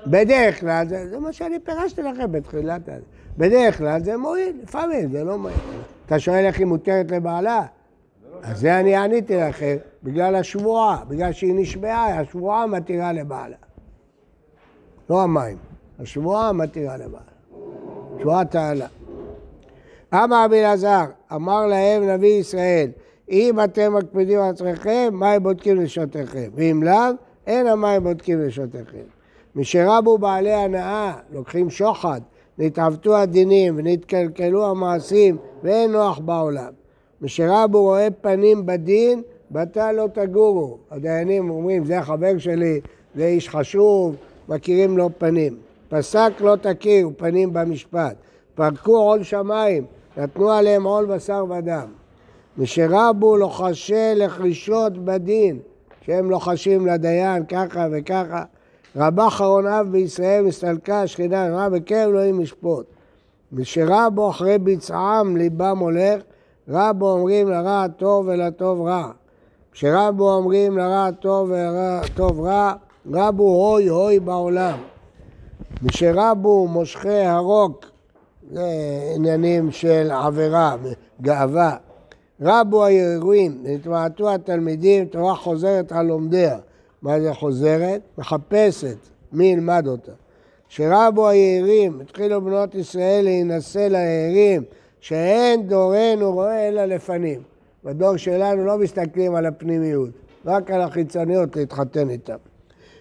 בדרך 0.07 0.61
כלל, 0.61 0.87
זה, 0.89 1.09
זה 1.09 1.19
מה 1.19 1.33
שאני 1.33 1.59
פירשתי 1.59 2.03
לכם 2.03 2.33
בתחילת 2.33 2.89
ה... 2.89 2.93
בדרך 3.39 3.79
כלל 3.79 4.01
זה 4.05 4.17
מועיל, 4.17 4.57
לפעמים 4.63 5.13
זה 5.13 5.25
לא 5.25 5.39
מועיל. 5.39 5.57
אתה 6.07 6.19
שואל 6.19 6.45
איך 6.45 6.59
היא 6.59 6.67
מותרת 6.67 7.11
לבעלה? 7.11 7.63
אז 8.43 8.61
זה 8.61 8.81
אני 8.81 8.97
עניתי 8.97 9.37
לכם, 9.37 9.77
בגלל 10.03 10.35
השבועה, 10.35 11.05
בגלל 11.09 11.33
שהיא 11.33 11.55
נשבעה, 11.57 12.21
השבועה 12.21 12.67
מתירה 12.67 13.13
לבעלה. 13.13 13.57
לא 15.11 15.23
המים, 15.23 15.57
השבועה 15.99 16.53
מתירה 16.53 16.97
לבעלה. 16.97 17.23
שבועת 18.21 18.55
העלה. 18.55 18.87
אמר 20.15 20.45
רבי 20.45 20.61
אלעזר, 20.61 21.05
אמר 21.35 21.67
להם 21.67 22.09
נביא 22.09 22.41
ישראל, 22.41 22.91
אם 23.31 23.61
אתם 23.65 23.95
מקפידים 23.95 24.41
על 24.41 24.51
עצמכם, 24.51 25.09
מים 25.13 25.43
בודקים 25.43 25.81
לשעותיכם, 25.81 26.49
ואם 26.55 26.83
לאו, 26.83 27.11
אין 27.47 27.67
המים 27.67 28.05
בודקים 28.05 28.41
לשעותיכם. 28.41 29.05
משרבו 29.57 30.19
בעלי 30.19 30.53
הנאה, 30.53 31.13
לוקחים 31.33 31.71
שוחד, 31.71 32.21
נתעוותו 32.59 33.17
הדינים 33.17 33.75
ונתקלקלו 33.77 34.71
המעשים, 34.71 35.37
ואין 35.63 35.93
נוח 35.93 36.19
בעולם. 36.19 36.73
משרבו 37.21 37.83
רואה 37.83 38.09
פנים 38.21 38.67
בדין, 38.67 39.23
בתא 39.51 39.91
לא 39.91 40.09
תגורו. 40.13 40.79
הדיינים 40.91 41.51
אומרים, 41.51 41.85
זה 41.85 41.99
החבר 41.99 42.39
שלי, 42.39 42.81
זה 43.15 43.27
איש 43.27 43.49
חשוב, 43.49 44.17
מכירים 44.49 44.99
לו 44.99 45.11
פנים. 45.19 45.57
פסק 45.89 46.33
לא 46.41 46.57
תכיר, 46.57 47.11
פנים 47.17 47.53
במשפט. 47.53 48.17
פרקו 48.55 48.97
עול 48.97 49.23
שמיים, 49.23 49.85
נתנו 50.19 50.51
עליהם 50.51 50.85
עול 50.85 51.07
בשר 51.07 51.45
ודם. 51.51 51.87
משרבו 52.59 53.37
לוחשי 53.37 54.15
לחרישות 54.17 55.05
בדין, 55.05 55.59
שהם 56.01 56.31
לוחשים 56.31 56.87
לדיין 56.87 57.47
ככה 57.47 57.87
וככה. 57.93 58.45
רבה 58.97 59.31
חרון 59.31 59.67
אב 59.67 59.87
בישראל 59.91 60.45
מסתלקה 60.45 61.03
השכינה 61.03 61.49
רע 61.49 61.69
בקרב 61.69 62.09
אלוהים 62.09 62.41
ישפוט. 62.41 62.87
משרבו 63.53 64.31
אחרי 64.31 64.59
ביצעם 64.59 65.37
ליבם 65.37 65.79
הולך, 65.79 66.23
רבו 66.69 67.11
אומרים 67.11 67.49
לרע 67.49 67.87
טוב 67.97 68.27
ולטוב 68.29 68.87
רע. 68.87 69.11
כשרבו 69.73 70.33
אומרים 70.33 70.79
לרע 70.79 71.11
טוב 71.11 71.51
ולרע 71.51 72.01
טוב 72.15 72.41
רע, 72.41 72.73
רבו 73.13 73.43
הוי 73.43 73.89
הוי 73.89 74.21
בעולם. 74.21 74.79
משרבו 75.83 76.69
מושכי 76.69 77.09
הרוק, 77.09 77.85
עניינים 79.15 79.71
של 79.71 80.11
עבירה, 80.11 80.77
גאווה. 81.23 81.77
רבו 82.41 82.85
האירועים, 82.85 83.59
נתמעטו 83.63 84.35
התלמידים, 84.35 85.05
תורה 85.05 85.35
חוזרת 85.35 85.93
על 85.93 86.07
לומדיה. 86.07 86.59
מה 87.03 87.21
זה 87.21 87.35
חוזרת? 87.35 88.01
מחפשת, 88.19 88.97
מי 89.33 89.45
ילמד 89.45 89.87
אותה. 89.87 90.13
שרבו 90.69 91.29
היערים, 91.29 92.01
התחילו 92.01 92.41
בנות 92.41 92.75
ישראל 92.75 93.25
להינשא 93.25 93.79
ליערים, 93.91 94.63
שאין 95.01 95.69
דורנו 95.69 96.33
רואה 96.33 96.69
אלא 96.69 96.85
לפנים. 96.85 97.43
בדור 97.85 98.17
שלנו 98.17 98.65
לא 98.65 98.79
מסתכלים 98.79 99.35
על 99.35 99.47
הפנימיות, 99.47 100.11
רק 100.47 100.71
על 100.71 100.81
החיצוניות 100.81 101.57
להתחתן 101.57 102.11
איתם. 102.11 102.37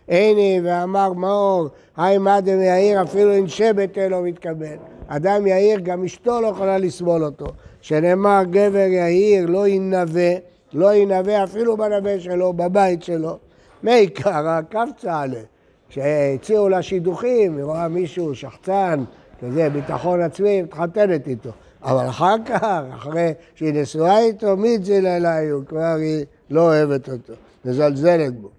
הנה 0.07 0.69
ואמר 0.69 1.13
מאור, 1.13 1.67
היי 1.97 2.17
מאדם 2.17 2.61
יאיר, 2.61 3.03
אפילו 3.03 3.31
אין 3.31 3.47
שבט 3.47 3.97
אלו 3.97 4.23
מתקבל. 4.23 4.77
אדם 5.07 5.47
יאיר, 5.47 5.79
גם 5.79 6.03
אשתו 6.03 6.41
לא 6.41 6.47
יכולה 6.47 6.77
לסבול 6.77 7.23
אותו. 7.23 7.45
שנאמר 7.81 8.41
גבר 8.49 8.87
יאיר 8.87 9.45
לא 9.45 9.67
ינבא, 9.67 10.31
לא 10.73 10.93
ינבא 10.93 11.43
אפילו 11.43 11.77
בנבא 11.77 12.19
שלו, 12.19 12.53
בבית 12.53 13.03
שלו. 13.03 13.37
מי 13.83 14.07
קרא, 14.07 14.61
קפצה 14.69 15.19
עליה. 15.19 15.43
כשהציעו 15.89 16.69
לה 16.69 16.81
שידוכים, 16.81 17.57
היא 17.57 17.63
רואה 17.63 17.87
מישהו, 17.87 18.35
שחצן, 18.35 19.03
כזה, 19.41 19.69
ביטחון 19.69 20.21
עצמי, 20.21 20.61
מתחתנת 20.61 21.27
איתו. 21.27 21.49
אבל 21.83 22.09
אחר 22.09 22.35
כך, 22.45 22.63
אחרי 22.95 23.33
שהיא 23.55 23.73
נשואה 23.73 24.19
איתו, 24.19 24.57
מי 24.57 24.75
הצילה 24.75 25.17
אליי? 25.17 25.49
הוא 25.49 25.63
כבר 25.65 25.95
היא 25.99 26.25
לא 26.49 26.61
אוהבת 26.61 27.09
אותו, 27.09 27.33
מזלזלת 27.65 28.39
בו. 28.39 28.49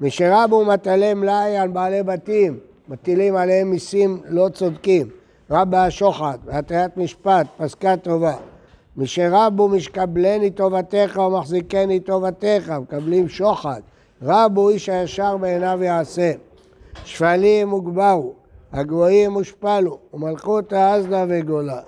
משרבו 0.00 0.64
מטלי 0.64 1.14
מלאי 1.14 1.56
על 1.56 1.68
בעלי 1.68 2.02
בתים, 2.02 2.58
מטילים 2.88 3.36
עליהם 3.36 3.70
מיסים 3.70 4.20
לא 4.28 4.48
צודקים. 4.52 5.08
רבה 5.54 5.84
השוחד, 5.84 6.38
והטיית 6.44 6.96
משפט, 6.96 7.46
פסקה 7.56 7.96
טובה. 7.96 8.36
משרבו 8.96 9.68
משקבלני 9.68 10.50
טובתך 10.50 11.20
ומחזיקני 11.26 12.00
טובתך, 12.00 12.72
מקבלים 12.80 13.28
שוחד. 13.28 13.80
רבו 14.22 14.68
איש 14.68 14.88
הישר 14.88 15.36
בעיניו 15.36 15.78
יעשה. 15.82 16.32
שפלים 17.04 17.70
הוגברו, 17.70 18.32
הגבוהים 18.72 19.32
הושפלו, 19.32 19.98
ומלכות 20.14 20.72
האזנה 20.72 21.24
וגולה. 21.28 21.80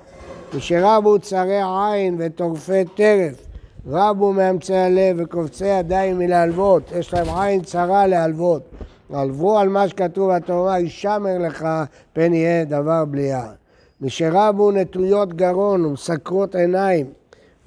משרבו 0.56 1.18
צרי 1.18 1.60
עין 1.62 2.16
וטורפי 2.18 2.84
טרף, 2.94 3.46
רבו 3.86 4.32
מאמצי 4.32 4.74
הלב 4.74 5.16
וקובצי 5.18 5.66
ידיים 5.66 6.18
מלהלוות, 6.18 6.92
יש 6.98 7.14
להם 7.14 7.38
עין 7.38 7.62
צרה 7.62 8.06
להלוות. 8.06 8.62
הלוו 9.10 9.58
על 9.58 9.68
מה 9.68 9.88
שכתוב 9.88 10.32
בתורה, 10.36 10.80
ישמר 10.80 11.38
לך 11.38 11.68
פן 12.12 12.34
יהיה 12.34 12.64
דבר 12.64 13.04
בליעה. 13.04 13.52
משרבו 14.00 14.70
נטויות 14.70 15.34
גרון 15.34 15.84
ומסקרות 15.84 16.54
עיניים, 16.54 17.06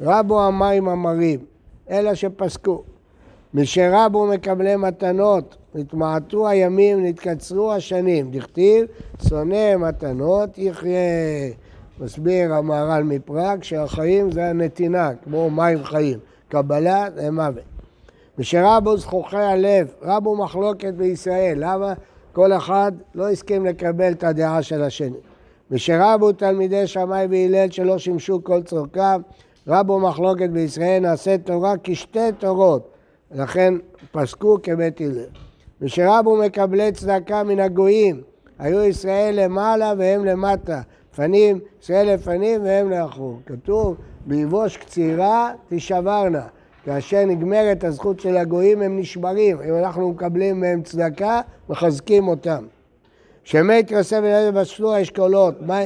רבו 0.02 0.42
המים 0.42 0.90
המרים, 0.90 1.40
אלא 1.90 2.14
שפסקו. 2.14 2.84
משרבו 3.54 4.28
מקבלי 4.28 4.76
מתנות, 4.76 5.56
נתמעטו 5.76 6.48
הימים, 6.48 7.06
נתקצרו 7.06 7.74
השנים. 7.74 8.32
דכתיב, 8.32 8.86
שונא 9.30 9.76
מתנות 9.76 10.58
יחיה. 10.58 11.52
מסביר 12.00 12.54
המהר"ל 12.54 13.04
מפראג 13.04 13.64
שהחיים 13.64 14.32
זה 14.32 14.46
הנתינה, 14.50 15.12
כמו 15.24 15.50
מים 15.50 15.84
חיים. 15.84 16.20
קבלה 16.50 17.06
זה 17.16 17.32
מוות. 17.32 17.79
משרבו 18.40 18.98
זכוכי 18.98 19.38
הלב, 19.38 19.88
רבו 20.02 20.36
מחלוקת 20.36 20.94
בישראל. 20.94 21.58
למה? 21.58 21.94
כל 22.34 22.54
אחד 22.54 22.92
לא 23.16 23.30
הסכים 23.30 23.66
לקבל 23.66 24.12
את 24.12 24.24
הדעה 24.24 24.64
של 24.64 24.84
השני. 24.84 25.18
משרבו 25.72 26.32
תלמידי 26.32 26.88
שמאי 26.88 27.28
והלל 27.30 27.72
שלא 27.72 27.98
שימשו 27.98 28.44
כל 28.44 28.64
צורכם, 28.64 29.22
רבו 29.68 30.00
מחלוקת 30.00 30.50
בישראל, 30.50 31.00
נעשה 31.00 31.38
תורה 31.38 31.74
כשתי 31.84 32.32
תורות. 32.38 32.90
לכן 33.32 33.74
פסקו 34.12 34.58
כבית 34.64 35.02
הלל. 35.02 35.26
משרבו 35.82 36.36
מקבלי 36.36 36.92
צדקה 36.92 37.44
מן 37.44 37.60
הגויים, 37.60 38.22
היו 38.60 38.84
ישראל 38.84 39.44
למעלה 39.44 39.94
והם 39.98 40.26
למטה. 40.26 40.82
לפנים, 41.14 41.60
ישראל 41.82 42.14
לפנים 42.14 42.64
והם 42.64 42.90
לאחור. 42.90 43.40
כתוב, 43.46 43.96
ביבוש 44.26 44.78
קצירה 44.78 45.52
תישברנה. 45.68 46.48
כאשר 46.86 47.26
נגמרת 47.26 47.84
הזכות 47.84 48.20
של 48.20 48.38
הגויים 48.38 48.82
הם 48.82 49.00
נשברים. 49.00 49.62
אם 49.62 49.76
אנחנו 49.76 50.10
מקבלים 50.12 50.60
מהם 50.60 50.82
צדקה, 50.82 51.42
מחזקים 51.70 52.28
אותם. 52.28 52.66
שמת 53.44 53.92
יוסף 53.92 54.20
ואליעזר 54.24 54.52
בשלו 54.62 54.94
האשכולות. 54.94 55.62
מה... 55.62 55.80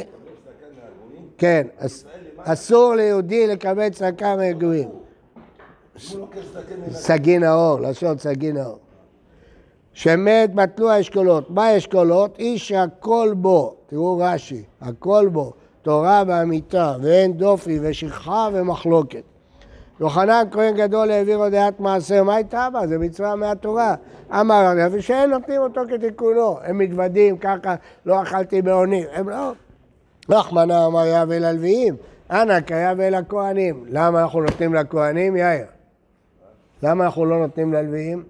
כן, 1.37 1.67
אס- 1.77 2.05
אסור 2.37 2.95
ליהודי 2.95 3.47
לקבל 3.47 3.89
צדקה 3.89 4.35
מהגויים. 4.35 4.89
סגי 6.91 7.37
נאור, 7.39 7.79
לשון 7.79 8.17
סגי 8.17 8.51
נאור. 8.51 8.77
שמת 9.93 10.55
בטלו 10.55 10.89
האשכולות. 10.89 11.49
מה 11.49 11.65
האשכולות? 11.65 12.39
איש 12.39 12.67
שהכל 12.67 13.33
בו, 13.37 13.75
תראו 13.87 14.17
רש"י, 14.21 14.63
הכל 14.81 15.29
בו, 15.31 15.53
תורה 15.81 16.23
ואמיתה, 16.27 16.95
ואין 17.01 17.33
דופי 17.33 17.79
ושכחה 17.81 18.49
ומחלוקת. 18.53 19.23
יוחנן 19.99 20.43
כהן 20.51 20.75
גדול 20.75 21.11
העביר 21.11 21.37
הודעת 21.37 21.79
מעשר, 21.79 22.23
מה 22.23 22.35
הייתה 22.35 22.67
בה? 22.73 22.87
זה 22.87 22.97
מצווה 22.97 23.35
מהתורה. 23.35 23.95
אמר 24.31 24.55
הרב, 24.55 24.91
ושאין 24.91 25.29
נותנים 25.29 25.61
אותו 25.61 25.81
כתיקונו. 25.89 26.57
הם 26.63 26.77
מתוודים 26.77 27.37
ככה, 27.37 27.75
לא 28.05 28.21
אכלתי 28.21 28.61
באונים. 28.61 29.05
הם 29.13 29.29
לא. 29.29 29.51
רחמנא 30.29 30.85
אמר 30.85 31.05
יהווה 31.05 31.39
ללוויים, 31.39 31.95
אנא 32.31 32.61
כיהווה 32.61 33.09
לכהנים. 33.09 33.85
למה 33.89 34.21
אנחנו 34.21 34.41
נותנים 34.41 34.73
לכהנים? 34.73 35.35
יאיר. 35.35 35.65
למה 36.83 37.05
אנחנו 37.05 37.25
לא 37.25 37.39
נותנים 37.39 37.73
ללוויים? 37.73 38.23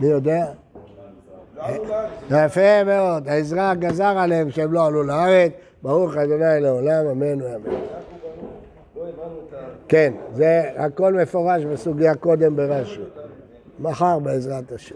מי 0.00 0.06
יודע? 0.06 0.46
לא 1.56 1.62
לארץ. 1.62 2.10
זה 2.28 2.36
יפה 2.46 2.84
מאוד, 2.84 3.28
העזרא 3.28 3.74
גזר 3.74 4.18
עליהם 4.18 4.50
שהם 4.50 4.72
לא 4.72 4.86
עלו 4.86 5.02
לארץ, 5.02 5.52
ברוך 5.82 6.16
ה' 6.16 6.24
לעולם, 6.58 7.06
אמן 7.06 7.42
ואמן. 7.42 7.70
לא 7.70 7.72
הבנו 7.74 8.93
את 8.93 8.93
ה... 8.93 8.93
כן, 9.88 10.12
זה 10.32 10.70
הכל 10.76 11.14
מפורש 11.14 11.64
בסוגיה 11.64 12.14
קודם 12.14 12.56
ברש"י. 12.56 13.00
מחר 13.78 14.18
בעזרת 14.18 14.72
השם. 14.72 14.94